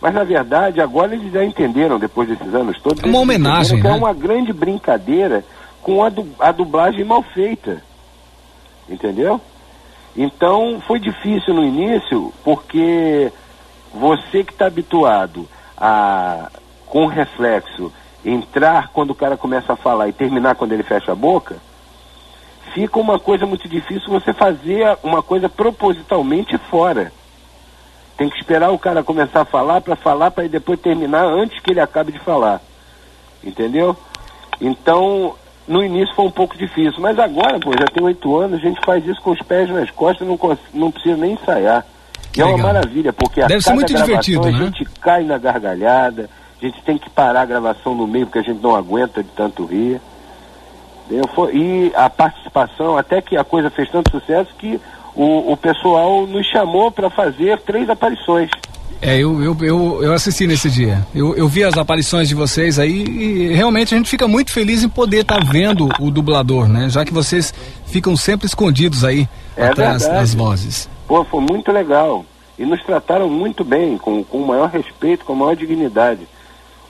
Mas 0.01 0.15
na 0.15 0.23
verdade, 0.23 0.81
agora 0.81 1.13
eles 1.15 1.33
já 1.33 1.45
entenderam, 1.45 1.99
depois 1.99 2.29
desses 2.29 2.55
anos 2.55 2.81
todos. 2.81 3.03
É 3.03 3.07
uma 3.09 3.19
homenagem, 3.19 3.79
que 3.79 3.83
né? 3.83 3.91
É 3.91 3.93
uma 3.99 4.15
grande 4.15 4.53
brincadeira 4.53 5.45
com 5.83 6.05
a, 6.05 6.09
du- 6.09 6.29
a 6.39 6.53
dublagem 6.53 7.05
mal 7.05 7.23
feita. 7.23 7.83
Entendeu? 8.89 9.41
Então 10.17 10.83
foi 10.87 10.99
difícil 10.99 11.55
no 11.55 11.65
início, 11.65 12.33
porque 12.45 13.33
você 13.93 14.43
que 14.45 14.53
está 14.53 14.67
habituado 14.67 15.49
a, 15.77 16.51
com 16.87 17.07
reflexo, 17.07 17.93
entrar 18.25 18.89
quando 18.89 19.11
o 19.11 19.15
cara 19.15 19.37
começa 19.37 19.73
a 19.73 19.77
falar 19.77 20.09
e 20.09 20.13
terminar 20.13 20.57
quando 20.57 20.73
ele 20.73 20.83
fecha 20.83 21.13
a 21.13 21.15
boca, 21.15 21.57
fica 22.75 22.99
uma 22.99 23.19
coisa 23.19 23.47
muito 23.47 23.69
difícil 23.69 24.09
você 24.11 24.33
fazer 24.33 24.99
uma 25.03 25.23
coisa 25.23 25.49
propositalmente 25.49 26.57
fora. 26.71 27.13
Tem 28.17 28.29
que 28.29 28.37
esperar 28.37 28.71
o 28.71 28.79
cara 28.79 29.05
começar 29.05 29.43
a 29.43 29.45
falar 29.45 29.81
para 29.81 29.95
falar 29.95 30.31
para 30.31 30.49
depois 30.49 30.81
terminar 30.81 31.25
antes 31.25 31.61
que 31.61 31.71
ele 31.71 31.81
acabe 31.81 32.13
de 32.13 32.19
falar. 32.19 32.61
Entendeu? 33.43 33.97
Então, 34.61 35.37
no 35.69 35.85
início 35.85 36.15
foi 36.15 36.25
um 36.25 36.31
pouco 36.31 36.57
difícil, 36.57 37.01
mas 37.01 37.19
agora, 37.19 37.59
pô, 37.61 37.73
já 37.73 37.85
tem 37.87 38.03
oito 38.03 38.37
anos, 38.37 38.59
a 38.59 38.63
gente 38.63 38.81
faz 38.85 39.07
isso 39.07 39.21
com 39.23 39.31
os 39.33 39.41
pés 39.43 39.69
nas 39.71 39.91
costas, 39.91 40.27
não, 40.27 40.39
não 40.75 40.91
precisa 40.91 41.17
nem 41.17 41.33
ensaiar. 41.35 41.85
Que 42.33 42.41
E 42.41 42.43
é 42.43 42.45
uma 42.47 42.57
legal. 42.57 42.73
maravilha, 42.73 43.13
porque 43.13 43.41
a 43.43 43.47
Deve 43.47 43.63
cada 43.63 43.75
muito 43.77 43.89
gravação 43.93 44.07
divertido, 44.21 44.49
a 44.49 44.51
né? 44.53 44.59
gente 44.67 44.85
cai 45.01 45.23
na 45.25 45.39
gargalhada, 45.39 46.29
a 46.61 46.65
gente 46.67 46.83
tem 46.83 46.99
que 46.99 47.09
parar 47.11 47.43
a 47.43 47.47
gravação 47.47 47.95
no 47.95 48.07
meio 48.07 48.27
porque 48.27 48.39
a 48.41 48.43
gente 48.43 48.61
não 48.63 48.75
aguenta 48.75 49.23
de 49.23 49.29
tanto 49.31 49.65
rir. 49.65 50.01
Entendeu? 51.07 51.29
Foi- 51.35 51.55
E 51.57 51.93
a 51.95 52.11
participação, 52.11 52.97
até 52.99 53.21
que 53.23 53.37
a 53.37 53.45
coisa 53.45 53.71
fez 53.71 53.89
tanto 53.91 54.11
sucesso 54.11 54.51
que 54.59 54.81
o, 55.15 55.53
o 55.53 55.57
pessoal 55.57 56.27
nos 56.27 56.47
chamou 56.47 56.91
para 56.91 57.09
fazer 57.11 57.59
três 57.61 57.89
aparições. 57.89 58.51
É, 59.01 59.17
eu, 59.17 59.43
eu, 59.43 59.57
eu, 59.61 60.03
eu 60.03 60.13
assisti 60.13 60.47
nesse 60.47 60.69
dia. 60.69 61.07
Eu, 61.15 61.37
eu 61.37 61.47
vi 61.49 61.63
as 61.63 61.77
aparições 61.79 62.29
de 62.29 62.35
vocês 62.35 62.79
aí 62.79 63.05
e 63.05 63.55
realmente 63.55 63.95
a 63.95 63.97
gente 63.97 64.11
fica 64.11 64.27
muito 64.27 64.51
feliz 64.51 64.83
em 64.83 64.89
poder 64.89 65.19
estar 65.21 65.45
vendo 65.45 65.89
o 66.01 66.11
dublador, 66.11 66.69
né? 66.69 66.89
Já 66.89 67.05
que 67.05 67.13
vocês 67.13 67.55
ficam 67.87 68.17
sempre 68.17 68.47
escondidos 68.47 69.05
aí 69.05 69.29
É 69.57 69.69
atrás 69.69 70.03
verdade. 70.03 70.21
das 70.21 70.35
vozes. 70.35 70.89
Pô, 71.07 71.25
foi 71.25 71.41
muito 71.41 71.71
legal. 71.71 72.25
E 72.59 72.67
nos 72.67 72.83
trataram 72.83 73.29
muito 73.29 73.63
bem, 73.63 73.97
com, 73.97 74.25
com 74.25 74.39
o 74.39 74.47
maior 74.47 74.69
respeito, 74.69 75.25
com 75.25 75.33
a 75.33 75.37
maior 75.37 75.55
dignidade. 75.55 76.27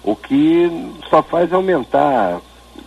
O 0.03 0.17
que 0.17 0.71
só 1.11 1.23
faz 1.23 1.53
aumentar 1.53 2.41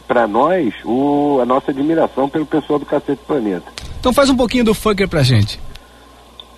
para 0.07 0.27
nós 0.27 0.73
o, 0.83 1.39
a 1.41 1.45
nossa 1.45 1.69
admiração 1.69 2.27
pelo 2.27 2.45
pessoal 2.45 2.79
do 2.79 2.85
Cacete 2.87 3.21
Planeta. 3.27 3.71
Então 3.99 4.11
faz 4.11 4.31
um 4.31 4.35
pouquinho 4.35 4.63
do 4.63 4.73
Fucker 4.73 5.07
pra 5.07 5.21
gente. 5.21 5.59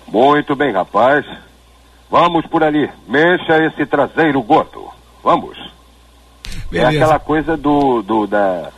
Muito 0.08 0.56
bem, 0.56 0.72
rapaz. 0.72 1.26
Vamos 2.10 2.46
por 2.46 2.62
ali. 2.62 2.88
Mexa 3.08 3.64
esse 3.64 3.86
traseiro 3.86 4.40
gordo. 4.42 4.88
Vamos. 5.22 5.58
É 5.58 6.60
Beleza. 6.70 6.88
aquela 7.04 7.18
coisa 7.18 7.56
do, 7.56 8.02
do 8.02 8.26
da, 8.26 8.68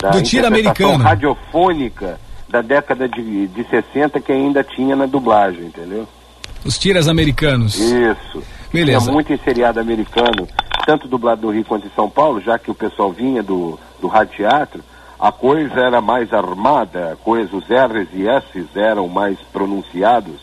da 0.00 0.10
Do 0.10 0.22
tiro 0.22 0.46
americano. 0.46 1.02
radiofônica 1.02 2.18
da 2.48 2.60
década 2.60 3.08
de, 3.08 3.46
de 3.48 3.64
60 3.64 4.20
que 4.20 4.32
ainda 4.32 4.62
tinha 4.62 4.94
na 4.94 5.06
dublagem, 5.06 5.64
entendeu? 5.66 6.06
Os 6.64 6.78
tiras 6.78 7.08
americanos. 7.08 7.78
Isso. 7.78 8.42
Beleza. 8.72 9.00
Tinha 9.00 9.12
muito 9.12 9.32
em 9.32 9.38
seriado 9.38 9.80
americano, 9.80 10.48
tanto 10.86 11.06
dublado 11.08 11.46
no 11.46 11.52
Rio 11.52 11.64
quanto 11.64 11.86
em 11.86 11.90
São 11.94 12.08
Paulo, 12.10 12.40
já 12.40 12.58
que 12.58 12.70
o 12.70 12.74
pessoal 12.74 13.12
vinha 13.12 13.42
do, 13.42 13.78
do 14.00 14.08
rádio 14.08 14.36
teatro, 14.36 14.82
a 15.18 15.30
coisa 15.32 15.80
era 15.80 16.00
mais 16.00 16.32
armada, 16.32 17.16
coisa, 17.22 17.54
os 17.56 17.64
R's 17.68 18.08
e 18.12 18.26
S's 18.28 18.76
eram 18.76 19.08
mais 19.08 19.38
pronunciados, 19.52 20.34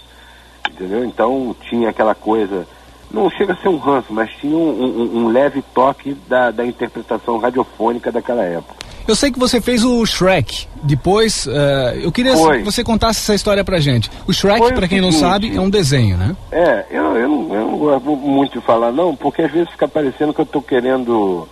entendeu? 0.83 1.05
Então 1.05 1.55
tinha 1.69 1.89
aquela 1.89 2.15
coisa, 2.15 2.67
não 3.11 3.29
chega 3.29 3.53
a 3.53 3.57
ser 3.57 3.69
um 3.69 3.77
ranço, 3.77 4.07
mas 4.11 4.29
tinha 4.39 4.55
um, 4.55 4.69
um- 4.69 5.17
um 5.19 5.27
leve 5.27 5.63
toque 5.73 6.15
da, 6.27 6.49
da 6.51 6.65
interpretação 6.65 7.37
radiofônica 7.37 8.11
daquela 8.11 8.43
época. 8.43 8.81
Eu 9.07 9.15
sei 9.15 9.31
que 9.31 9.39
você 9.39 9.59
fez 9.59 9.83
o 9.83 10.05
Shrek. 10.05 10.67
Depois, 10.83 11.47
eh, 11.47 11.99
eu 12.03 12.11
queria 12.11 12.35
Foi. 12.37 12.59
que 12.59 12.63
você 12.63 12.83
contasse 12.83 13.19
essa 13.19 13.33
história 13.33 13.63
pra 13.63 13.79
gente. 13.79 14.09
O 14.27 14.31
Shrek, 14.33 14.73
pra 14.73 14.87
quem 14.87 15.01
não 15.01 15.11
sabe, 15.11 15.55
é 15.55 15.59
um 15.59 15.69
desenho, 15.69 16.17
né? 16.17 16.35
É, 16.51 16.85
eu, 16.91 17.03
eu, 17.17 17.27
não, 17.27 17.53
eu 17.55 17.67
não 17.71 17.77
gosto 17.77 18.15
muito 18.15 18.59
de 18.59 18.65
falar 18.65 18.91
não, 18.91 19.15
porque 19.15 19.41
às 19.41 19.51
vezes 19.51 19.69
fica 19.71 19.87
parecendo 19.87 20.33
que 20.33 20.39
eu 20.41 20.45
tô 20.45 20.61
querendo, 20.61 21.47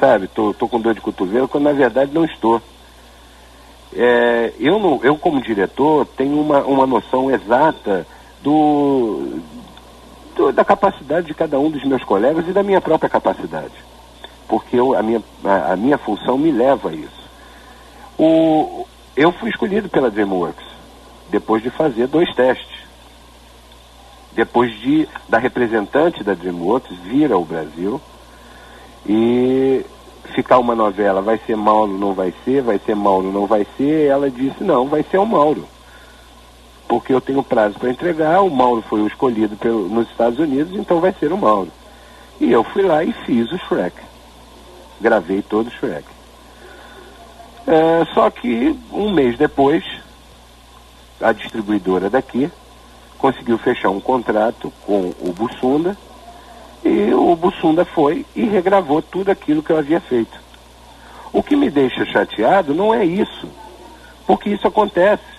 sabe, 0.00 0.26
tô, 0.28 0.52
tô 0.52 0.68
com 0.68 0.80
dor 0.80 0.92
de 0.94 1.00
cotovelo, 1.00 1.46
quando 1.48 1.64
na 1.64 1.72
verdade 1.72 2.10
não 2.12 2.24
estou. 2.24 2.60
É, 3.96 4.52
eu, 4.58 4.78
não, 4.78 5.00
eu 5.02 5.16
como 5.16 5.40
diretor 5.40 6.04
tenho 6.16 6.38
uma, 6.40 6.58
uma 6.64 6.86
noção 6.86 7.30
exata 7.30 8.06
do, 8.42 9.40
do- 10.36 10.52
da 10.52 10.64
capacidade 10.64 11.26
de 11.26 11.34
cada 11.34 11.58
um 11.58 11.70
dos 11.70 11.84
meus 11.84 12.04
colegas 12.04 12.46
e 12.48 12.52
da 12.52 12.62
minha 12.62 12.80
própria 12.80 13.10
capacidade. 13.10 13.74
Porque 14.48 14.76
eu, 14.78 14.96
a, 14.96 15.02
minha, 15.02 15.22
a, 15.44 15.72
a 15.72 15.76
minha 15.76 15.98
função 15.98 16.38
me 16.38 16.50
leva 16.50 16.90
a 16.90 16.94
isso. 16.94 17.28
O, 18.18 18.86
eu 19.16 19.32
fui 19.32 19.50
escolhido 19.50 19.88
pela 19.88 20.10
DreamWorks 20.10 20.64
depois 21.30 21.62
de 21.62 21.70
fazer 21.70 22.06
dois 22.06 22.32
testes 22.34 22.78
depois 24.32 24.70
de 24.80 25.08
da 25.28 25.38
representante 25.38 26.22
da 26.22 26.32
DreamWorks 26.32 26.96
vir 26.98 27.32
ao 27.32 27.44
Brasil 27.44 28.00
e 29.04 29.84
ficar 30.34 30.58
uma 30.58 30.76
novela, 30.76 31.20
vai 31.20 31.38
ser 31.38 31.56
Mauro, 31.56 31.98
não 31.98 32.12
vai 32.14 32.32
ser, 32.44 32.62
vai 32.62 32.78
ser 32.78 32.94
Mauro, 32.94 33.32
não 33.32 33.46
vai 33.46 33.66
ser, 33.76 34.06
ela 34.06 34.30
disse, 34.30 34.62
não, 34.62 34.86
vai 34.86 35.02
ser 35.02 35.18
o 35.18 35.26
Mauro. 35.26 35.66
Porque 36.88 37.12
eu 37.12 37.20
tenho 37.20 37.42
prazo 37.42 37.78
para 37.78 37.90
entregar, 37.90 38.40
o 38.40 38.50
Mauro 38.50 38.82
foi 38.82 39.02
o 39.02 39.06
escolhido 39.06 39.56
pelo, 39.56 39.88
nos 39.88 40.08
Estados 40.08 40.38
Unidos, 40.38 40.74
então 40.74 41.00
vai 41.00 41.12
ser 41.12 41.32
o 41.32 41.38
Mauro. 41.38 41.70
E 42.40 42.50
eu 42.50 42.64
fui 42.64 42.82
lá 42.82 43.04
e 43.04 43.12
fiz 43.12 43.52
o 43.52 43.58
Shrek. 43.58 43.96
Gravei 45.00 45.42
todo 45.42 45.66
o 45.66 45.70
Shrek. 45.70 46.06
É, 47.66 48.06
só 48.14 48.30
que 48.30 48.74
um 48.90 49.12
mês 49.12 49.36
depois, 49.36 49.84
a 51.20 51.32
distribuidora 51.32 52.08
daqui 52.08 52.50
conseguiu 53.18 53.58
fechar 53.58 53.90
um 53.90 54.00
contrato 54.00 54.72
com 54.86 55.12
o 55.20 55.32
Bussunda 55.32 55.96
e 56.84 57.12
o 57.12 57.34
Bussunda 57.36 57.84
foi 57.84 58.24
e 58.34 58.44
regravou 58.44 59.02
tudo 59.02 59.30
aquilo 59.30 59.62
que 59.62 59.70
eu 59.70 59.78
havia 59.78 60.00
feito. 60.00 60.40
O 61.32 61.42
que 61.42 61.56
me 61.56 61.68
deixa 61.68 62.06
chateado 62.06 62.72
não 62.72 62.94
é 62.94 63.04
isso, 63.04 63.48
porque 64.26 64.48
isso 64.48 64.66
acontece. 64.66 65.37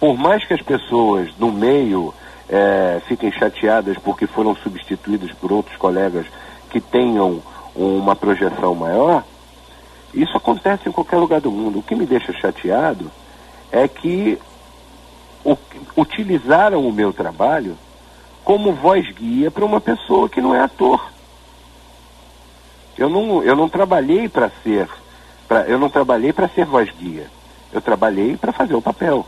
Por 0.00 0.16
mais 0.16 0.44
que 0.44 0.54
as 0.54 0.62
pessoas 0.62 1.30
no 1.38 1.50
meio 1.50 2.14
eh, 2.48 3.00
fiquem 3.06 3.32
chateadas 3.32 3.98
porque 3.98 4.26
foram 4.26 4.54
substituídas 4.56 5.32
por 5.32 5.52
outros 5.52 5.76
colegas 5.76 6.26
que 6.70 6.80
tenham 6.80 7.42
uma 7.74 8.14
projeção 8.14 8.74
maior, 8.74 9.24
isso 10.14 10.36
acontece 10.36 10.88
em 10.88 10.92
qualquer 10.92 11.16
lugar 11.16 11.40
do 11.40 11.50
mundo. 11.50 11.78
O 11.78 11.82
que 11.82 11.94
me 11.94 12.06
deixa 12.06 12.32
chateado 12.32 13.10
é 13.70 13.86
que 13.86 14.38
utilizaram 15.96 16.86
o 16.86 16.92
meu 16.92 17.12
trabalho 17.12 17.76
como 18.44 18.72
voz 18.72 19.08
guia 19.12 19.50
para 19.50 19.64
uma 19.64 19.80
pessoa 19.80 20.28
que 20.28 20.40
não 20.40 20.54
é 20.54 20.60
ator. 20.60 21.10
Eu 22.96 23.08
não, 23.08 23.42
eu 23.42 23.54
não 23.54 23.68
trabalhei 23.68 24.28
para 24.28 24.50
ser, 24.62 24.88
pra, 25.46 25.60
eu 25.62 25.78
não 25.78 25.88
trabalhei 25.88 26.32
para 26.32 26.48
ser 26.48 26.64
voz 26.64 26.90
guia. 26.98 27.26
Eu 27.72 27.80
trabalhei 27.80 28.36
para 28.36 28.52
fazer 28.52 28.74
o 28.74 28.82
papel. 28.82 29.26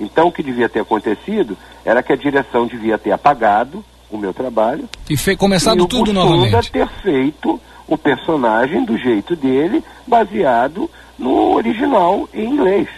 Então 0.00 0.28
o 0.28 0.32
que 0.32 0.42
devia 0.42 0.68
ter 0.68 0.80
acontecido 0.80 1.56
era 1.84 2.02
que 2.02 2.12
a 2.12 2.16
direção 2.16 2.66
devia 2.66 2.98
ter 2.98 3.12
apagado 3.12 3.84
o 4.10 4.16
meu 4.18 4.32
trabalho 4.34 4.88
E 5.08 5.16
fe- 5.16 5.36
começado 5.36 5.78
e 5.78 5.82
o 5.82 5.86
tudo 5.86 6.12
novamente. 6.12 6.70
ter 6.70 6.86
feito 7.02 7.60
o 7.88 7.96
personagem 7.96 8.84
do 8.84 8.96
jeito 8.98 9.34
dele, 9.36 9.82
baseado 10.06 10.90
no 11.18 11.54
original 11.54 12.28
em 12.34 12.44
inglês. 12.52 12.88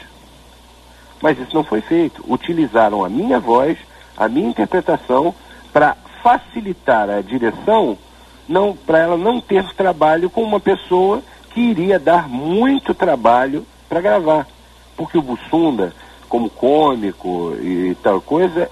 Mas 1.23 1.39
isso 1.39 1.55
não 1.55 1.65
foi 1.65 1.81
feito. 1.81 2.25
Utilizaram 2.29 3.05
a 3.05 3.09
minha 3.09 3.39
voz, 3.39 3.77
a 4.17 4.29
minha 4.29 4.49
interpretação, 4.49 5.35
para 5.73 5.97
facilitar 6.23 7.09
a 7.11 7.21
direção, 7.21 7.97
não 8.49 8.75
para 8.75 8.99
ela 8.99 9.17
não 9.17 9.41
ter 9.41 9.65
trabalho 9.75 10.31
com 10.31 10.43
uma 10.43 10.59
pessoa 10.61 11.23
que 11.53 11.61
iria 11.61 11.99
dar 11.99 12.29
muito 12.29 12.95
trabalho 12.95 13.67
para 13.89 14.01
gravar. 14.01 14.47
Porque 14.97 15.19
o 15.19 15.23
Bussunda 15.23 15.93
como 16.29 16.51
cômico 16.51 17.55
e 17.61 17.97
tal 18.03 18.21
coisa, 18.21 18.71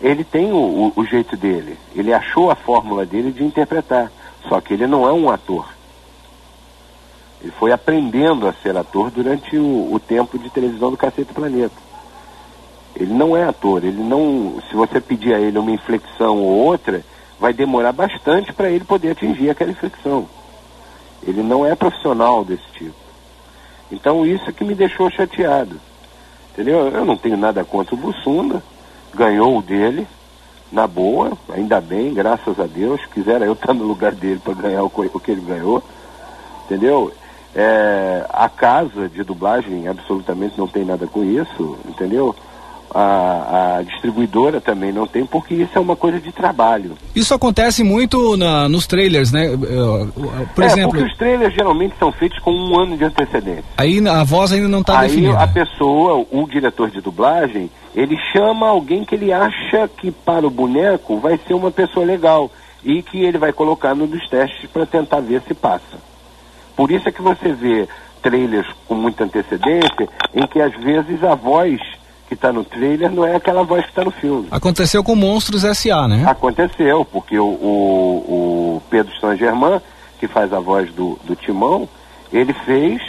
ele 0.00 0.24
tem 0.24 0.52
o, 0.52 0.56
o, 0.56 0.92
o 0.96 1.04
jeito 1.04 1.36
dele. 1.36 1.78
Ele 1.94 2.12
achou 2.12 2.50
a 2.50 2.54
fórmula 2.54 3.04
dele 3.04 3.32
de 3.32 3.44
interpretar. 3.44 4.10
Só 4.48 4.60
que 4.60 4.74
ele 4.74 4.86
não 4.86 5.08
é 5.08 5.12
um 5.12 5.30
ator. 5.30 5.68
Ele 7.40 7.52
foi 7.52 7.72
aprendendo 7.72 8.46
a 8.46 8.52
ser 8.52 8.76
ator 8.76 9.10
durante 9.10 9.56
o, 9.56 9.92
o 9.92 10.00
tempo 10.00 10.38
de 10.38 10.48
televisão 10.50 10.90
do 10.90 10.96
Cacete 10.96 11.32
Planeta. 11.32 11.74
Ele 12.96 13.12
não 13.12 13.36
é 13.36 13.44
ator, 13.44 13.84
ele 13.84 14.02
não. 14.02 14.60
Se 14.70 14.76
você 14.76 15.00
pedir 15.00 15.34
a 15.34 15.40
ele 15.40 15.58
uma 15.58 15.70
inflexão 15.70 16.38
ou 16.38 16.66
outra, 16.66 17.04
vai 17.40 17.52
demorar 17.52 17.92
bastante 17.92 18.52
para 18.52 18.70
ele 18.70 18.84
poder 18.84 19.10
atingir 19.10 19.50
aquela 19.50 19.72
inflexão. 19.72 20.28
Ele 21.26 21.42
não 21.42 21.66
é 21.66 21.74
profissional 21.74 22.44
desse 22.44 22.66
tipo. 22.74 22.94
Então 23.90 24.24
isso 24.24 24.48
é 24.48 24.52
que 24.52 24.64
me 24.64 24.74
deixou 24.74 25.10
chateado. 25.10 25.80
Entendeu? 26.54 26.88
Eu 26.88 27.04
não 27.04 27.16
tenho 27.16 27.36
nada 27.36 27.64
contra 27.64 27.96
o 27.96 27.98
Bussunda, 27.98 28.62
ganhou 29.12 29.58
o 29.58 29.62
dele, 29.62 30.06
na 30.70 30.86
boa, 30.86 31.32
ainda 31.52 31.80
bem, 31.80 32.14
graças 32.14 32.58
a 32.60 32.66
Deus. 32.66 33.04
Quisera 33.12 33.44
eu 33.44 33.54
estar 33.54 33.74
no 33.74 33.84
lugar 33.84 34.12
dele 34.12 34.40
para 34.42 34.54
ganhar 34.54 34.84
o, 34.84 34.86
o 34.86 35.20
que 35.20 35.32
ele 35.32 35.40
ganhou. 35.40 35.82
Entendeu? 36.64 37.12
É, 37.54 38.24
a 38.30 38.48
casa 38.48 39.08
de 39.08 39.22
dublagem 39.24 39.88
absolutamente 39.88 40.56
não 40.56 40.68
tem 40.68 40.84
nada 40.84 41.06
com 41.08 41.24
isso, 41.24 41.76
entendeu? 41.86 42.34
A, 42.96 43.78
a, 43.78 43.82
distribuidora 43.82 44.60
também 44.60 44.92
não 44.92 45.04
tem, 45.04 45.26
porque 45.26 45.52
isso 45.54 45.72
é 45.74 45.80
uma 45.80 45.96
coisa 45.96 46.20
de 46.20 46.30
trabalho. 46.30 46.92
Isso 47.12 47.34
acontece 47.34 47.82
muito 47.82 48.36
na, 48.36 48.68
nos 48.68 48.86
trailers, 48.86 49.32
né? 49.32 49.48
Por 50.54 50.62
é, 50.62 50.66
exemplo. 50.66 50.90
Porque 50.92 51.04
os 51.04 51.16
trailers 51.16 51.52
geralmente 51.52 51.96
são 51.98 52.12
feitos 52.12 52.38
com 52.38 52.52
um 52.52 52.78
ano 52.78 52.96
de 52.96 53.04
antecedência. 53.04 53.64
Aí 53.76 54.06
a 54.06 54.22
voz 54.22 54.52
ainda 54.52 54.68
não 54.68 54.80
está 54.80 55.02
definida. 55.02 55.36
Aí 55.36 55.42
a 55.42 55.48
pessoa, 55.48 56.24
o 56.30 56.46
diretor 56.48 56.88
de 56.88 57.00
dublagem, 57.00 57.68
ele 57.96 58.16
chama 58.32 58.68
alguém 58.68 59.04
que 59.04 59.16
ele 59.16 59.32
acha 59.32 59.88
que 59.88 60.12
para 60.12 60.46
o 60.46 60.50
boneco 60.50 61.18
vai 61.18 61.38
ser 61.48 61.54
uma 61.54 61.72
pessoa 61.72 62.06
legal 62.06 62.48
e 62.84 63.02
que 63.02 63.24
ele 63.24 63.38
vai 63.38 63.52
colocar 63.52 63.94
no 63.94 64.06
dos 64.06 64.28
testes 64.28 64.70
para 64.70 64.86
tentar 64.86 65.20
ver 65.20 65.42
se 65.48 65.54
passa. 65.54 65.98
Por 66.76 66.90
isso 66.90 67.08
é 67.08 67.12
que 67.12 67.22
você 67.22 67.52
vê 67.52 67.88
trailers 68.22 68.66
com 68.88 68.94
muita 68.94 69.24
antecedência, 69.24 70.08
em 70.34 70.46
que 70.46 70.60
às 70.60 70.74
vezes 70.82 71.22
a 71.22 71.34
voz 71.34 71.80
que 72.28 72.34
está 72.34 72.52
no 72.52 72.64
trailer 72.64 73.10
não 73.10 73.24
é 73.24 73.36
aquela 73.36 73.62
voz 73.62 73.82
que 73.84 73.90
está 73.90 74.04
no 74.04 74.10
filme. 74.10 74.48
Aconteceu 74.50 75.02
com 75.04 75.14
Monstros 75.14 75.64
S.A., 75.64 76.08
né? 76.08 76.24
Aconteceu, 76.26 77.04
porque 77.04 77.38
o, 77.38 77.44
o, 77.46 78.76
o 78.76 78.82
Pedro 78.90 79.12
Saint-Germain, 79.20 79.80
que 80.18 80.26
faz 80.26 80.52
a 80.52 80.60
voz 80.60 80.90
do, 80.92 81.18
do 81.24 81.36
Timão, 81.36 81.88
ele 82.32 82.52
fez 82.52 83.02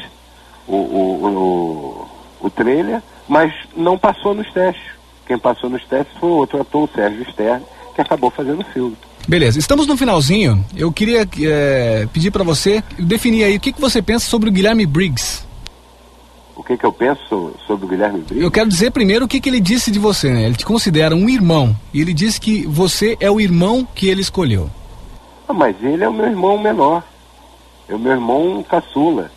o, 0.67 0.75
o, 0.75 1.25
o, 1.27 2.07
o 2.41 2.49
trailer, 2.49 3.01
mas 3.27 3.53
não 3.75 3.97
passou 3.97 4.33
nos 4.33 4.51
testes. 4.51 4.93
Quem 5.25 5.37
passou 5.37 5.69
nos 5.69 5.83
testes 5.85 6.15
foi 6.19 6.29
outro 6.29 6.61
ator, 6.61 6.83
o 6.83 6.93
Sérgio 6.93 7.25
Stern, 7.31 7.63
que 7.95 8.01
acabou 8.01 8.29
fazendo 8.29 8.61
o 8.61 8.65
filme. 8.65 8.97
Beleza, 9.27 9.57
estamos 9.57 9.87
no 9.87 9.97
finalzinho. 9.97 10.63
Eu 10.75 10.91
queria 10.91 11.27
é, 11.41 12.07
pedir 12.13 12.29
para 12.29 12.43
você 12.43 12.83
definir 12.99 13.43
aí 13.43 13.55
o 13.55 13.59
que, 13.59 13.73
que 13.73 13.81
você 13.81 14.01
pensa 14.01 14.27
sobre 14.27 14.49
o 14.49 14.51
Guilherme 14.51 14.85
Briggs 14.85 15.44
o 16.55 16.63
que, 16.63 16.77
que 16.77 16.85
eu 16.85 16.91
penso 16.91 17.53
sobre 17.67 17.85
o 17.85 17.89
Guilherme 17.89 18.19
Briggs? 18.19 18.43
Eu 18.43 18.51
quero 18.51 18.69
dizer 18.69 18.91
primeiro 18.91 19.25
o 19.25 19.27
que, 19.27 19.41
que 19.41 19.49
ele 19.49 19.59
disse 19.59 19.91
de 19.91 19.99
você, 19.99 20.31
né? 20.31 20.43
Ele 20.45 20.55
te 20.55 20.65
considera 20.65 21.15
um 21.15 21.29
irmão. 21.29 21.75
E 21.93 21.99
ele 21.99 22.13
disse 22.13 22.39
que 22.39 22.65
você 22.65 23.17
é 23.19 23.29
o 23.29 23.41
irmão 23.41 23.85
que 23.93 24.07
ele 24.07 24.21
escolheu. 24.21 24.69
Ah, 25.47 25.53
mas 25.53 25.75
ele 25.83 26.03
é 26.03 26.09
o 26.09 26.13
meu 26.13 26.25
irmão 26.25 26.57
menor. 26.57 27.03
É 27.89 27.93
o 27.93 27.99
meu 27.99 28.13
irmão 28.13 28.63
caçula. 28.63 29.29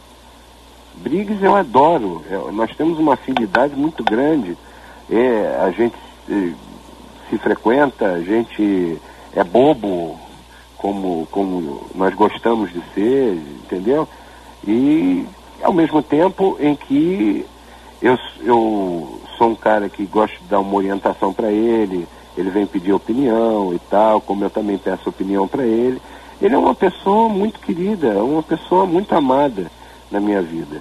Briggs 0.96 1.42
eu 1.42 1.56
adoro. 1.56 2.22
É, 2.30 2.52
nós 2.52 2.74
temos 2.76 2.98
uma 2.98 3.14
afinidade 3.14 3.74
muito 3.74 4.02
grande. 4.04 4.56
É, 5.10 5.58
a 5.60 5.70
gente 5.70 5.96
se, 6.26 6.54
se 7.28 7.38
frequenta, 7.38 8.12
a 8.12 8.22
gente 8.22 8.98
é 9.34 9.42
bobo 9.42 10.18
como, 10.76 11.26
como 11.30 11.86
nós 11.94 12.14
gostamos 12.14 12.72
de 12.72 12.80
ser, 12.94 13.34
entendeu? 13.64 14.08
E 14.66 15.26
ao 15.62 15.72
mesmo 15.72 16.02
tempo 16.02 16.56
em 16.60 16.74
que 16.74 17.44
eu, 18.00 18.18
eu 18.42 19.20
sou 19.36 19.50
um 19.50 19.54
cara 19.54 19.88
que 19.88 20.04
gosto 20.04 20.38
de 20.38 20.48
dar 20.48 20.60
uma 20.60 20.74
orientação 20.74 21.32
para 21.32 21.50
ele, 21.50 22.06
ele 22.36 22.50
vem 22.50 22.66
pedir 22.66 22.92
opinião 22.92 23.74
e 23.74 23.78
tal, 23.90 24.20
como 24.20 24.44
eu 24.44 24.50
também 24.50 24.78
peço 24.78 25.08
opinião 25.08 25.48
para 25.48 25.64
ele. 25.64 26.00
Ele 26.40 26.54
é 26.54 26.58
uma 26.58 26.74
pessoa 26.74 27.28
muito 27.28 27.58
querida, 27.58 28.22
uma 28.22 28.42
pessoa 28.42 28.86
muito 28.86 29.12
amada 29.14 29.70
na 30.10 30.20
minha 30.20 30.40
vida. 30.40 30.80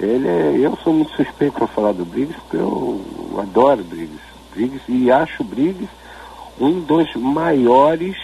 Ele 0.00 0.26
é, 0.26 0.56
eu 0.58 0.76
sou 0.82 0.94
muito 0.94 1.12
suspeito 1.14 1.58
para 1.58 1.66
falar 1.66 1.92
do 1.92 2.04
Briggs, 2.04 2.40
porque 2.40 2.56
eu 2.56 3.00
adoro 3.38 3.84
Briggs. 3.84 4.22
Briggs 4.54 4.82
e 4.88 5.10
acho 5.10 5.44
Briggs 5.44 5.90
um 6.58 6.80
dos 6.80 7.14
maiores 7.16 8.16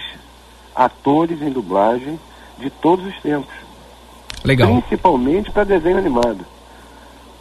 atores 0.74 1.42
em 1.42 1.50
dublagem 1.50 2.18
de 2.58 2.70
todos 2.70 3.06
os 3.06 3.20
tempos. 3.20 3.67
Legal. 4.44 4.68
Principalmente 4.82 5.50
para 5.50 5.64
desenho 5.64 5.98
animado. 5.98 6.44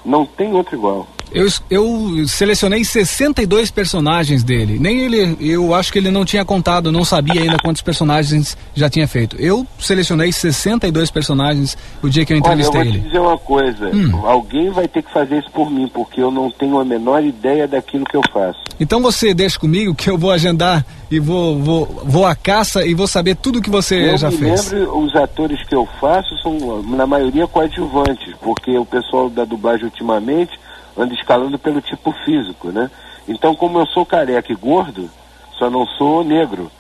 Não 0.03 0.25
tem 0.25 0.53
outro 0.53 0.75
igual. 0.75 1.07
Eu, 1.31 1.47
eu 1.69 2.27
selecionei 2.27 2.83
62 2.83 3.71
personagens 3.71 4.43
dele. 4.43 4.77
Nem 4.79 4.99
ele, 4.99 5.37
eu 5.39 5.73
acho 5.73 5.91
que 5.91 5.99
ele 5.99 6.11
não 6.11 6.25
tinha 6.25 6.45
contado, 6.45 6.91
não 6.91 7.03
sabia 7.03 7.41
ainda 7.41 7.57
quantos 7.57 7.81
personagens 7.81 8.57
já 8.73 8.89
tinha 8.89 9.07
feito. 9.07 9.35
Eu 9.39 9.65
selecionei 9.79 10.31
62 10.31 11.11
personagens 11.11 11.77
o 12.01 12.09
dia 12.09 12.25
que 12.25 12.33
eu 12.33 12.37
entrevistei 12.37 12.81
Olha, 12.81 12.87
eu 12.87 12.93
vou 12.93 12.95
ele. 12.95 13.03
Te 13.03 13.07
dizer 13.07 13.19
uma 13.19 13.37
coisa, 13.37 13.89
hum. 13.93 14.25
alguém 14.25 14.69
vai 14.69 14.87
ter 14.87 15.03
que 15.03 15.11
fazer 15.11 15.39
isso 15.39 15.51
por 15.51 15.69
mim, 15.69 15.89
porque 15.93 16.21
eu 16.21 16.31
não 16.31 16.49
tenho 16.49 16.79
a 16.79 16.85
menor 16.85 17.23
ideia 17.23 17.67
daquilo 17.67 18.05
que 18.05 18.15
eu 18.15 18.21
faço. 18.31 18.59
Então 18.79 19.01
você 19.01 19.33
deixa 19.33 19.59
comigo 19.59 19.95
que 19.95 20.09
eu 20.09 20.17
vou 20.17 20.31
agendar 20.31 20.85
e 21.09 21.19
vou, 21.19 21.57
vou, 21.59 21.85
vou 22.03 22.25
à 22.25 22.35
caça 22.35 22.85
e 22.85 22.93
vou 22.93 23.07
saber 23.07 23.35
tudo 23.35 23.61
que 23.61 23.69
você 23.69 24.11
eu 24.11 24.17
já 24.17 24.29
me 24.29 24.37
fez. 24.37 24.71
Lembro, 24.71 24.99
os 24.99 25.15
atores 25.15 25.63
que 25.67 25.75
eu 25.75 25.87
faço 25.99 26.37
são, 26.37 26.83
na 26.83 27.07
maioria, 27.07 27.47
coadjuvantes, 27.47 28.33
porque 28.41 28.77
o 28.77 28.85
pessoal 28.85 29.29
da 29.29 29.45
dublagem 29.45 29.85
ultimamente 29.85 30.59
anda 30.97 31.13
escalando 31.13 31.59
pelo 31.59 31.81
tipo 31.81 32.11
físico, 32.25 32.69
né? 32.69 32.89
Então, 33.27 33.55
como 33.55 33.79
eu 33.79 33.85
sou 33.87 34.05
careca 34.05 34.51
e 34.51 34.55
gordo, 34.55 35.09
só 35.57 35.69
não 35.69 35.85
sou 35.85 36.23
negro, 36.23 36.71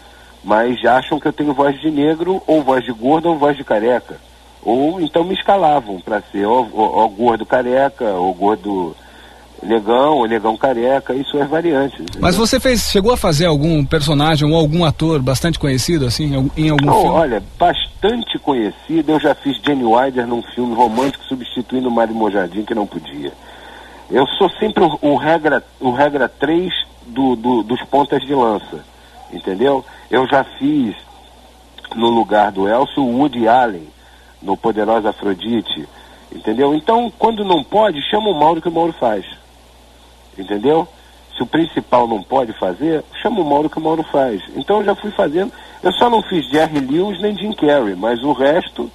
mas 0.43 0.83
acham 0.85 1.19
que 1.19 1.27
eu 1.27 1.33
tenho 1.33 1.53
voz 1.53 1.79
de 1.79 1.91
negro, 1.91 2.41
ou 2.47 2.63
voz 2.63 2.83
de 2.83 2.91
gordo, 2.91 3.29
ou 3.29 3.37
voz 3.37 3.57
de 3.57 3.63
careca. 3.63 4.17
Ou 4.63 4.99
então 4.99 5.23
me 5.23 5.33
escalavam 5.33 5.99
para 5.99 6.21
ser 6.31 6.45
ou, 6.45 6.67
ou, 6.73 6.95
ou, 6.95 7.09
gordo 7.09 7.45
careca, 7.45 8.05
ou 8.13 8.33
gordo 8.33 8.95
negão, 9.61 10.17
ou 10.17 10.27
negão 10.27 10.57
careca, 10.57 11.13
isso 11.13 11.37
é 11.37 11.45
variante. 11.45 12.01
Entendeu? 12.01 12.21
Mas 12.21 12.35
você 12.35 12.59
fez, 12.59 12.89
chegou 12.89 13.11
a 13.11 13.17
fazer 13.17 13.45
algum 13.45 13.83
personagem 13.85 14.47
ou 14.49 14.55
algum 14.55 14.85
ator 14.85 15.21
bastante 15.21 15.57
conhecido, 15.57 16.05
assim, 16.05 16.49
em 16.55 16.69
algum 16.69 16.85
não, 16.85 17.01
filme? 17.01 17.09
Olha, 17.09 17.43
bastante 17.57 18.37
conhecido, 18.39 19.11
eu 19.11 19.19
já 19.19 19.33
fiz 19.35 19.57
Jenny 19.65 19.83
Wilder 19.83 20.27
num 20.27 20.41
filme 20.41 20.75
romântico 20.75 21.23
substituindo 21.25 21.89
Mário 21.89 22.13
Mojardim, 22.13 22.63
que 22.63 22.75
não 22.75 22.85
podia. 22.85 23.31
Eu 24.09 24.25
sou 24.27 24.49
sempre 24.51 24.83
o, 24.83 24.97
o 25.01 25.15
regra, 25.15 25.63
o 25.79 25.91
regra 25.91 26.29
3 26.29 26.73
do, 27.07 27.35
do, 27.35 27.63
dos 27.63 27.81
pontas 27.83 28.21
de 28.21 28.33
lança, 28.33 28.83
entendeu? 29.31 29.83
Eu 30.09 30.25
já 30.27 30.43
fiz 30.43 30.95
no 31.95 32.09
lugar 32.09 32.51
do 32.51 32.67
Elcio 32.67 33.03
o 33.03 33.19
Woody 33.19 33.47
Allen, 33.47 33.87
no 34.41 34.55
Poderosa 34.55 35.09
Afrodite, 35.09 35.87
entendeu? 36.31 36.73
Então, 36.73 37.11
quando 37.17 37.43
não 37.43 37.63
pode, 37.63 38.01
chama 38.09 38.29
o 38.29 38.39
Mauro 38.39 38.61
que 38.61 38.69
o 38.69 38.71
Mauro 38.71 38.93
faz, 38.93 39.25
entendeu? 40.37 40.87
Se 41.35 41.43
o 41.43 41.47
principal 41.47 42.07
não 42.07 42.23
pode 42.23 42.53
fazer, 42.53 43.03
chama 43.21 43.41
o 43.41 43.45
Mauro 43.45 43.69
que 43.69 43.77
o 43.77 43.81
Mauro 43.81 44.03
faz. 44.03 44.41
Então 44.55 44.77
eu 44.77 44.85
já 44.85 44.95
fui 44.95 45.11
fazendo, 45.11 45.51
eu 45.83 45.91
só 45.93 46.09
não 46.09 46.21
fiz 46.21 46.47
Jerry 46.49 46.79
Lewis 46.79 47.21
nem 47.21 47.37
Jim 47.37 47.51
Carrey, 47.51 47.95
mas 47.95 48.23
o 48.23 48.31
resto 48.31 48.89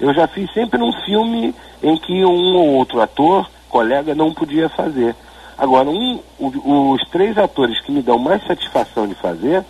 eu 0.00 0.12
já 0.12 0.26
fiz 0.26 0.52
sempre 0.52 0.78
num 0.78 0.92
filme 1.04 1.54
em 1.82 1.96
que 1.98 2.24
um 2.24 2.56
ou 2.56 2.74
outro 2.74 3.00
ator 3.00 3.48
colega 3.70 4.14
não 4.14 4.34
podia 4.34 4.68
fazer. 4.68 5.14
Agora, 5.56 5.88
um, 5.88 6.20
o, 6.38 6.92
os 6.92 7.08
três 7.10 7.38
atores 7.38 7.80
que 7.80 7.92
me 7.92 8.02
dão 8.02 8.18
mais 8.18 8.44
satisfação 8.46 9.06
de 9.06 9.14
fazer, 9.14 9.64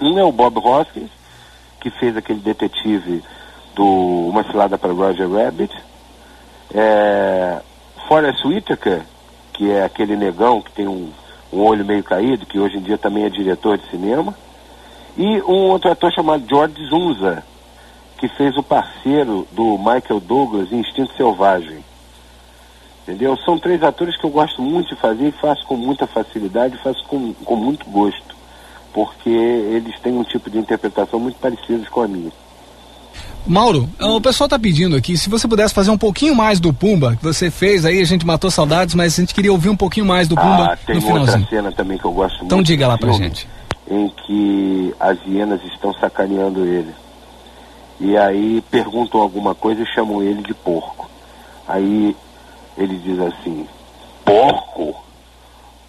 um 0.00 0.18
é 0.18 0.24
o 0.24 0.32
Bob 0.32 0.58
Hoskins, 0.58 1.10
que 1.80 1.90
fez 1.90 2.16
aquele 2.16 2.40
detetive 2.40 3.22
do 3.74 3.84
Uma 4.28 4.44
Cilada 4.44 4.76
para 4.76 4.92
Roger 4.92 5.30
Rabbit, 5.30 5.74
é, 6.74 7.60
Forrest 8.08 8.44
Whitaker, 8.44 9.02
que 9.52 9.70
é 9.70 9.84
aquele 9.84 10.16
negão 10.16 10.60
que 10.60 10.72
tem 10.72 10.86
um, 10.86 11.10
um 11.52 11.60
olho 11.60 11.84
meio 11.84 12.02
caído, 12.02 12.46
que 12.46 12.58
hoje 12.58 12.76
em 12.76 12.82
dia 12.82 12.98
também 12.98 13.24
é 13.24 13.30
diretor 13.30 13.78
de 13.78 13.88
cinema, 13.88 14.34
e 15.16 15.40
um 15.42 15.70
outro 15.70 15.90
ator 15.90 16.12
chamado 16.12 16.44
George 16.48 16.84
Zunza, 16.86 17.42
que 18.18 18.28
fez 18.28 18.56
o 18.56 18.62
parceiro 18.62 19.46
do 19.52 19.78
Michael 19.78 20.20
Douglas 20.20 20.72
em 20.72 20.80
Instinto 20.80 21.14
Selvagem. 21.16 21.85
Entendeu? 23.06 23.36
São 23.44 23.56
três 23.56 23.80
atores 23.84 24.16
que 24.16 24.24
eu 24.24 24.30
gosto 24.30 24.60
muito 24.60 24.88
de 24.88 25.00
fazer 25.00 25.28
e 25.28 25.32
faço 25.32 25.64
com 25.66 25.76
muita 25.76 26.08
facilidade, 26.08 26.76
faço 26.82 27.04
com, 27.06 27.32
com 27.32 27.54
muito 27.54 27.88
gosto, 27.88 28.34
porque 28.92 29.30
eles 29.30 29.96
têm 30.00 30.12
um 30.12 30.24
tipo 30.24 30.50
de 30.50 30.58
interpretação 30.58 31.20
muito 31.20 31.38
parecido 31.38 31.88
com 31.88 32.02
a 32.02 32.08
minha. 32.08 32.32
Mauro, 33.46 33.88
o 34.00 34.20
pessoal 34.20 34.48
tá 34.48 34.58
pedindo 34.58 34.96
aqui, 34.96 35.16
se 35.16 35.30
você 35.30 35.46
pudesse 35.46 35.72
fazer 35.72 35.92
um 35.92 35.96
pouquinho 35.96 36.34
mais 36.34 36.58
do 36.58 36.72
Pumba, 36.72 37.14
que 37.14 37.22
você 37.22 37.48
fez 37.48 37.84
aí, 37.84 38.00
a 38.00 38.04
gente 38.04 38.26
matou 38.26 38.50
saudades, 38.50 38.96
mas 38.96 39.16
a 39.16 39.22
gente 39.22 39.32
queria 39.32 39.52
ouvir 39.52 39.68
um 39.68 39.76
pouquinho 39.76 40.04
mais 40.04 40.26
do 40.26 40.34
Pumba 40.34 40.72
ah, 40.72 40.76
tem 40.76 40.96
no 40.96 41.02
finalzinho. 41.02 41.38
outra 41.38 41.56
cena 41.56 41.70
também 41.70 41.96
que 41.96 42.04
eu 42.04 42.12
gosto 42.12 42.38
muito. 42.38 42.46
Então 42.46 42.60
diga 42.60 42.88
lá 42.88 42.98
pra 42.98 43.12
gente. 43.12 43.46
Em 43.88 44.08
que 44.08 44.92
as 44.98 45.16
hienas 45.24 45.62
estão 45.62 45.94
sacaneando 45.94 46.66
ele. 46.66 46.92
E 48.00 48.16
aí 48.16 48.60
perguntam 48.68 49.20
alguma 49.20 49.54
coisa 49.54 49.80
e 49.80 49.86
chamam 49.86 50.20
ele 50.20 50.42
de 50.42 50.52
porco. 50.52 51.08
Aí 51.68 52.16
ele 52.76 52.96
diz 52.98 53.18
assim: 53.20 53.66
Porco! 54.24 54.94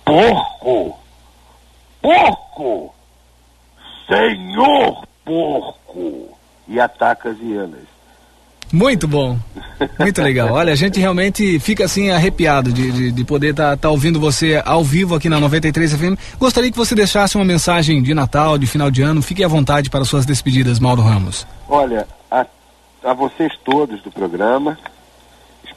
Porco! 0.06 0.98
Porco! 2.02 2.96
Senhor 4.08 5.06
porco! 5.26 6.38
E 6.68 6.80
ataca 6.80 7.30
as 7.30 7.40
hienas. 7.40 7.98
Muito 8.72 9.08
bom, 9.08 9.40
muito 9.98 10.22
legal. 10.22 10.52
Olha, 10.52 10.74
a 10.74 10.76
gente 10.76 11.00
realmente 11.00 11.58
fica 11.60 11.86
assim 11.86 12.10
arrepiado 12.10 12.72
de, 12.72 12.92
de, 12.92 13.12
de 13.14 13.24
poder 13.24 13.52
estar 13.52 13.72
tá, 13.72 13.78
tá 13.78 13.90
ouvindo 13.90 14.20
você 14.20 14.62
ao 14.66 14.84
vivo 14.84 15.16
aqui 15.16 15.30
na 15.30 15.40
93 15.40 15.94
FM. 15.94 16.20
Gostaria 16.38 16.70
que 16.70 16.78
você 16.78 16.94
deixasse 16.94 17.38
uma 17.38 17.46
mensagem 17.46 18.04
de 18.04 18.14
Natal, 18.14 18.58
de 18.58 18.68
final 18.68 18.92
de 18.92 19.02
ano. 19.02 19.22
Fique 19.22 19.42
à 19.42 19.48
vontade 19.48 19.90
para 19.90 20.04
suas 20.04 20.26
despedidas, 20.26 20.80
Mauro 20.80 21.02
Ramos. 21.02 21.48
Olha, 21.70 22.06
a, 22.30 22.46
a 23.06 23.14
vocês 23.14 23.54
todos 23.64 24.02
do 24.02 24.12
programa, 24.12 24.78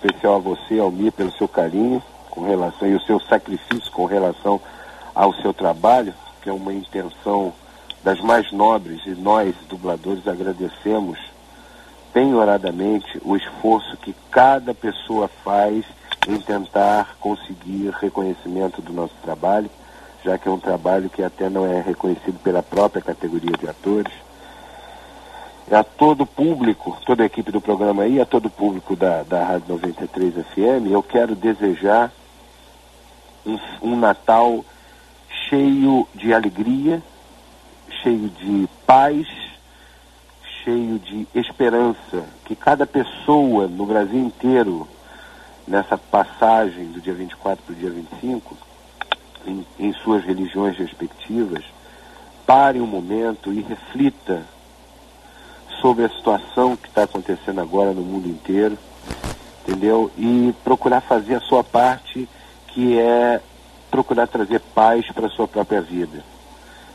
especial 0.03 0.37
a 0.37 0.39
você, 0.39 0.79
Almir, 0.79 1.13
pelo 1.13 1.31
seu 1.33 1.47
carinho 1.47 2.03
com 2.31 2.47
relação 2.47 2.89
e 2.89 2.95
o 2.95 3.01
seu 3.03 3.21
sacrifício 3.21 3.93
com 3.93 4.07
relação 4.07 4.61
ao 5.15 5.35
seu 5.35 5.53
trabalho, 5.53 6.15
que 6.41 6.49
é 6.49 6.53
uma 6.53 6.73
intenção 6.73 7.53
das 8.03 8.21
mais 8.21 8.51
nobres 8.51 9.05
e 9.05 9.11
nós, 9.11 9.55
dubladores, 9.69 10.27
agradecemos 10.27 11.19
penhoradamente 12.15 13.21
o 13.23 13.37
esforço 13.37 13.97
que 13.99 14.15
cada 14.31 14.73
pessoa 14.73 15.29
faz 15.45 15.85
em 16.27 16.39
tentar 16.41 17.17
conseguir 17.21 17.91
reconhecimento 17.91 18.81
do 18.81 18.93
nosso 18.93 19.15
trabalho, 19.23 19.71
já 20.25 20.39
que 20.39 20.49
é 20.49 20.51
um 20.51 20.59
trabalho 20.59 21.11
que 21.11 21.23
até 21.23 21.51
não 21.51 21.67
é 21.67 21.81
reconhecido 21.81 22.39
pela 22.43 22.63
própria 22.63 23.03
categoria 23.03 23.57
de 23.59 23.69
atores. 23.69 24.13
A 25.71 25.85
todo 25.85 26.27
público, 26.27 26.99
toda 27.07 27.23
a 27.23 27.27
equipe 27.27 27.53
do 27.53 27.61
programa 27.61 28.03
aí, 28.03 28.21
a 28.21 28.27
todo 28.27 28.47
o 28.47 28.51
público 28.51 28.97
da, 28.97 29.23
da 29.23 29.45
Rádio 29.45 29.69
93 29.69 30.35
FM, 30.35 30.91
eu 30.91 31.01
quero 31.01 31.37
desejar 31.37 32.11
um, 33.47 33.57
um 33.81 33.97
Natal 33.97 34.65
cheio 35.49 36.09
de 36.13 36.35
alegria, 36.35 37.01
cheio 38.03 38.29
de 38.31 38.69
paz, 38.85 39.29
cheio 40.65 40.99
de 40.99 41.29
esperança, 41.37 42.25
que 42.47 42.57
cada 42.57 42.85
pessoa 42.85 43.69
no 43.69 43.87
Brasil 43.87 44.19
inteiro, 44.19 44.89
nessa 45.69 45.97
passagem 45.97 46.87
do 46.87 47.01
dia 47.01 47.15
24 47.15 47.63
para 47.63 47.73
o 47.73 47.77
dia 47.77 47.91
25, 47.91 48.57
em, 49.47 49.65
em 49.79 49.93
suas 49.93 50.25
religiões 50.25 50.77
respectivas, 50.77 51.63
pare 52.45 52.81
um 52.81 52.87
momento 52.89 53.53
e 53.53 53.61
reflita 53.61 54.43
sobre 55.81 56.05
a 56.05 56.09
situação 56.09 56.77
que 56.77 56.89
está 56.89 57.05
acontecendo 57.05 57.61
agora 57.61 57.93
no 57.93 58.03
mundo 58.03 58.29
inteiro, 58.29 58.77
entendeu? 59.63 60.11
E 60.17 60.55
procurar 60.63 61.01
fazer 61.01 61.37
a 61.37 61.41
sua 61.41 61.65
parte, 61.65 62.29
que 62.69 62.99
é 62.99 63.41
procurar 63.91 64.27
trazer 64.27 64.61
paz 64.75 65.07
para 65.13 65.27
a 65.27 65.31
sua 65.31 65.49
própria 65.49 65.81
vida. 65.81 66.23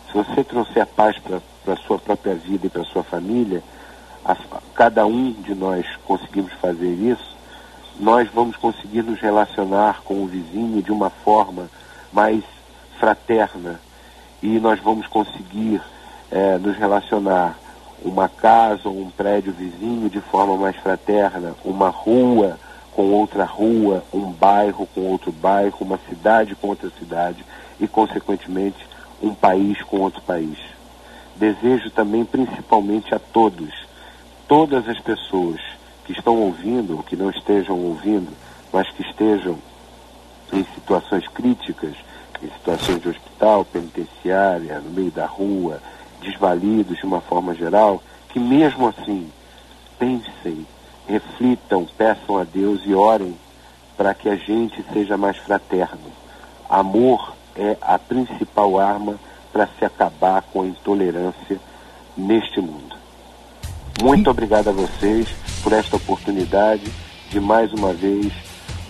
Se 0.07 0.13
você 0.13 0.43
trouxer 0.43 0.85
paz 0.85 1.17
para 1.19 1.73
a 1.73 1.77
sua 1.77 1.99
própria 1.99 2.35
vida 2.35 2.67
e 2.67 2.69
para 2.69 2.81
a 2.81 2.85
sua 2.85 3.03
família, 3.03 3.61
a, 4.23 4.35
cada 4.73 5.05
um 5.05 5.31
de 5.31 5.53
nós 5.53 5.85
conseguimos 6.05 6.53
fazer 6.53 6.93
isso, 6.93 7.35
nós 7.99 8.29
vamos 8.33 8.55
conseguir 8.55 9.03
nos 9.03 9.19
relacionar 9.19 10.01
com 10.03 10.23
o 10.23 10.27
vizinho 10.27 10.81
de 10.81 10.91
uma 10.91 11.09
forma 11.09 11.69
mais 12.11 12.43
fraterna 12.99 13.79
e 14.41 14.59
nós 14.59 14.79
vamos 14.79 15.07
conseguir 15.07 15.81
é, 16.31 16.57
nos 16.57 16.77
relacionar 16.77 17.57
uma 18.03 18.27
casa 18.29 18.87
ou 18.89 18.99
um 18.99 19.09
prédio 19.09 19.53
vizinho 19.53 20.09
de 20.09 20.19
forma 20.19 20.57
mais 20.57 20.75
fraterna, 20.77 21.55
uma 21.63 21.89
rua 21.89 22.59
com 22.91 23.11
outra 23.11 23.43
rua, 23.43 24.03
um 24.13 24.31
bairro 24.31 24.87
com 24.87 25.01
outro 25.01 25.31
bairro, 25.31 25.77
uma 25.81 25.99
cidade 26.09 26.55
com 26.55 26.69
outra 26.69 26.89
cidade 26.97 27.43
e, 27.79 27.87
consequentemente, 27.87 28.77
um 29.21 29.33
país 29.33 29.81
com 29.83 29.99
outro 29.99 30.21
país. 30.21 30.57
Desejo 31.35 31.89
também, 31.89 32.23
principalmente 32.23 33.13
a 33.13 33.19
todos, 33.19 33.73
todas 34.47 34.87
as 34.87 34.99
pessoas 34.99 35.59
que 36.05 36.13
estão 36.13 36.37
ouvindo, 36.37 36.95
ou 36.95 37.03
que 37.03 37.15
não 37.15 37.29
estejam 37.29 37.77
ouvindo, 37.77 38.31
mas 38.71 38.89
que 38.91 39.01
estejam 39.01 39.57
em 40.53 40.63
situações 40.75 41.27
críticas, 41.27 41.95
em 42.41 42.49
situações 42.49 43.01
de 43.01 43.09
hospital, 43.09 43.65
penitenciária, 43.65 44.79
no 44.79 44.91
meio 44.91 45.11
da 45.11 45.25
rua, 45.25 45.81
desvalidos 46.25 46.97
de 46.97 47.05
uma 47.05 47.21
forma 47.21 47.53
geral, 47.55 48.01
que 48.29 48.39
mesmo 48.39 48.87
assim 48.87 49.31
pensem 49.97 50.65
reflitam, 51.07 51.87
peçam 51.97 52.37
a 52.37 52.43
Deus 52.43 52.81
e 52.85 52.93
orem 52.93 53.35
para 53.95 54.13
que 54.13 54.27
a 54.27 54.35
gente 54.35 54.83
seja 54.91 55.15
mais 55.15 55.37
fraterno. 55.37 56.11
Amor 56.69 57.35
é 57.55 57.77
a 57.81 57.97
principal 57.97 58.79
arma 58.79 59.17
para 59.53 59.67
se 59.79 59.85
acabar 59.85 60.41
com 60.41 60.63
a 60.63 60.67
intolerância 60.67 61.59
neste 62.17 62.59
mundo. 62.59 62.95
Muito 64.01 64.29
obrigado 64.29 64.69
a 64.69 64.73
vocês 64.73 65.29
por 65.63 65.71
esta 65.71 65.95
oportunidade 65.95 66.91
de 67.29 67.39
mais 67.39 67.71
uma 67.71 67.93
vez 67.93 68.33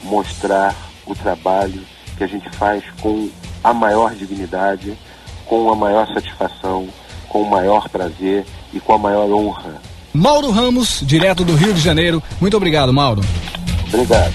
mostrar 0.03 0.75
o 1.05 1.13
trabalho 1.13 1.81
que 2.17 2.23
a 2.23 2.27
gente 2.27 2.49
faz 2.51 2.83
com 3.01 3.29
a 3.63 3.73
maior 3.73 4.15
dignidade, 4.15 4.97
com 5.45 5.69
a 5.69 5.75
maior 5.75 6.07
satisfação, 6.07 6.87
com 7.35 7.41
o 7.41 7.49
maior 7.49 7.89
prazer 7.89 8.45
e 8.71 8.79
com 8.79 8.93
a 8.93 8.97
maior 8.97 9.29
honra 9.29 9.81
Mauro 10.13 10.51
Ramos, 10.51 11.01
direto 11.05 11.43
do 11.43 11.53
Rio 11.53 11.73
de 11.73 11.81
Janeiro. 11.81 12.23
Muito 12.39 12.55
obrigado, 12.55 12.93
Mauro. 12.93 13.21
Obrigado. 13.89 14.33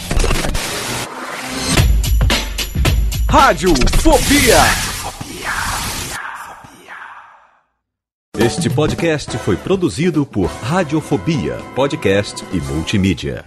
Rádio 3.27 3.73
Fobia. 4.03 4.59
Este 8.39 8.69
podcast 8.69 9.39
foi 9.39 9.57
produzido 9.57 10.27
por 10.27 10.51
Radiofobia, 10.63 11.57
podcast 11.75 12.45
e 12.53 12.61
multimídia. 12.61 13.47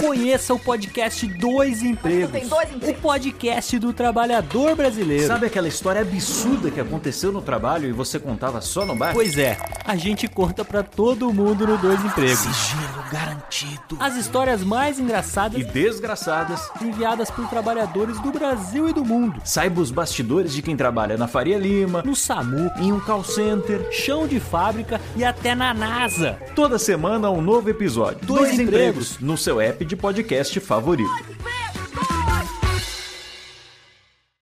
Conheça 0.00 0.54
o 0.54 0.58
podcast 0.58 1.26
Dois 1.26 1.82
Empregos. 1.82 2.30
Tem 2.30 2.46
dois 2.48 2.72
empregos. 2.74 2.98
O 2.98 3.02
podcast 3.02 3.78
do 3.78 3.92
trabalhador 3.92 4.74
brasileiro. 4.74 5.26
Sabe 5.26 5.46
aquela 5.46 5.68
história 5.68 6.00
absurda 6.00 6.70
que 6.70 6.80
aconteceu 6.80 7.30
no 7.30 7.42
trabalho 7.42 7.88
e 7.88 7.92
você 7.92 8.18
contava 8.18 8.60
só 8.60 8.84
no 8.86 8.94
bar? 8.96 9.12
Pois 9.12 9.36
é, 9.36 9.58
a 9.84 9.96
gente 9.96 10.26
conta 10.26 10.64
pra 10.64 10.82
todo 10.82 11.32
mundo 11.32 11.66
no 11.66 11.76
Dois 11.76 12.02
Empregos. 12.04 12.38
Sigilo 12.38 13.04
garantido. 13.12 13.96
As 14.00 14.16
histórias 14.16 14.62
mais 14.64 14.98
engraçadas 14.98 15.60
E 15.60 15.64
desgraçadas. 15.64 16.60
enviadas 16.80 17.30
por 17.30 17.46
trabalhadores 17.48 18.18
do 18.20 18.32
Brasil 18.32 18.88
e 18.88 18.92
do 18.92 19.04
mundo. 19.04 19.40
Saiba 19.44 19.80
os 19.80 19.90
bastidores 19.90 20.52
de 20.52 20.62
quem 20.62 20.76
trabalha 20.76 21.16
na 21.18 21.28
Faria 21.28 21.58
Lima, 21.58 22.02
No 22.04 22.16
SAMU, 22.16 22.70
em 22.78 22.92
um 22.92 23.00
call 23.00 23.22
center. 23.24 23.86
chão 23.92 24.26
de 24.26 24.40
fábrica 24.40 25.00
e 25.16 25.24
até 25.24 25.54
na 25.54 25.74
NASA. 25.74 26.38
Toda 26.54 26.78
semana 26.78 27.30
um 27.30 27.42
novo 27.42 27.68
episódio. 27.68 28.18
Dois 28.22 28.58
empregos. 28.58 29.18
no 29.20 29.36
seu 29.36 29.60
app 29.60 29.84
de 29.90 29.96
podcast 29.96 30.60
favorito. 30.60 31.10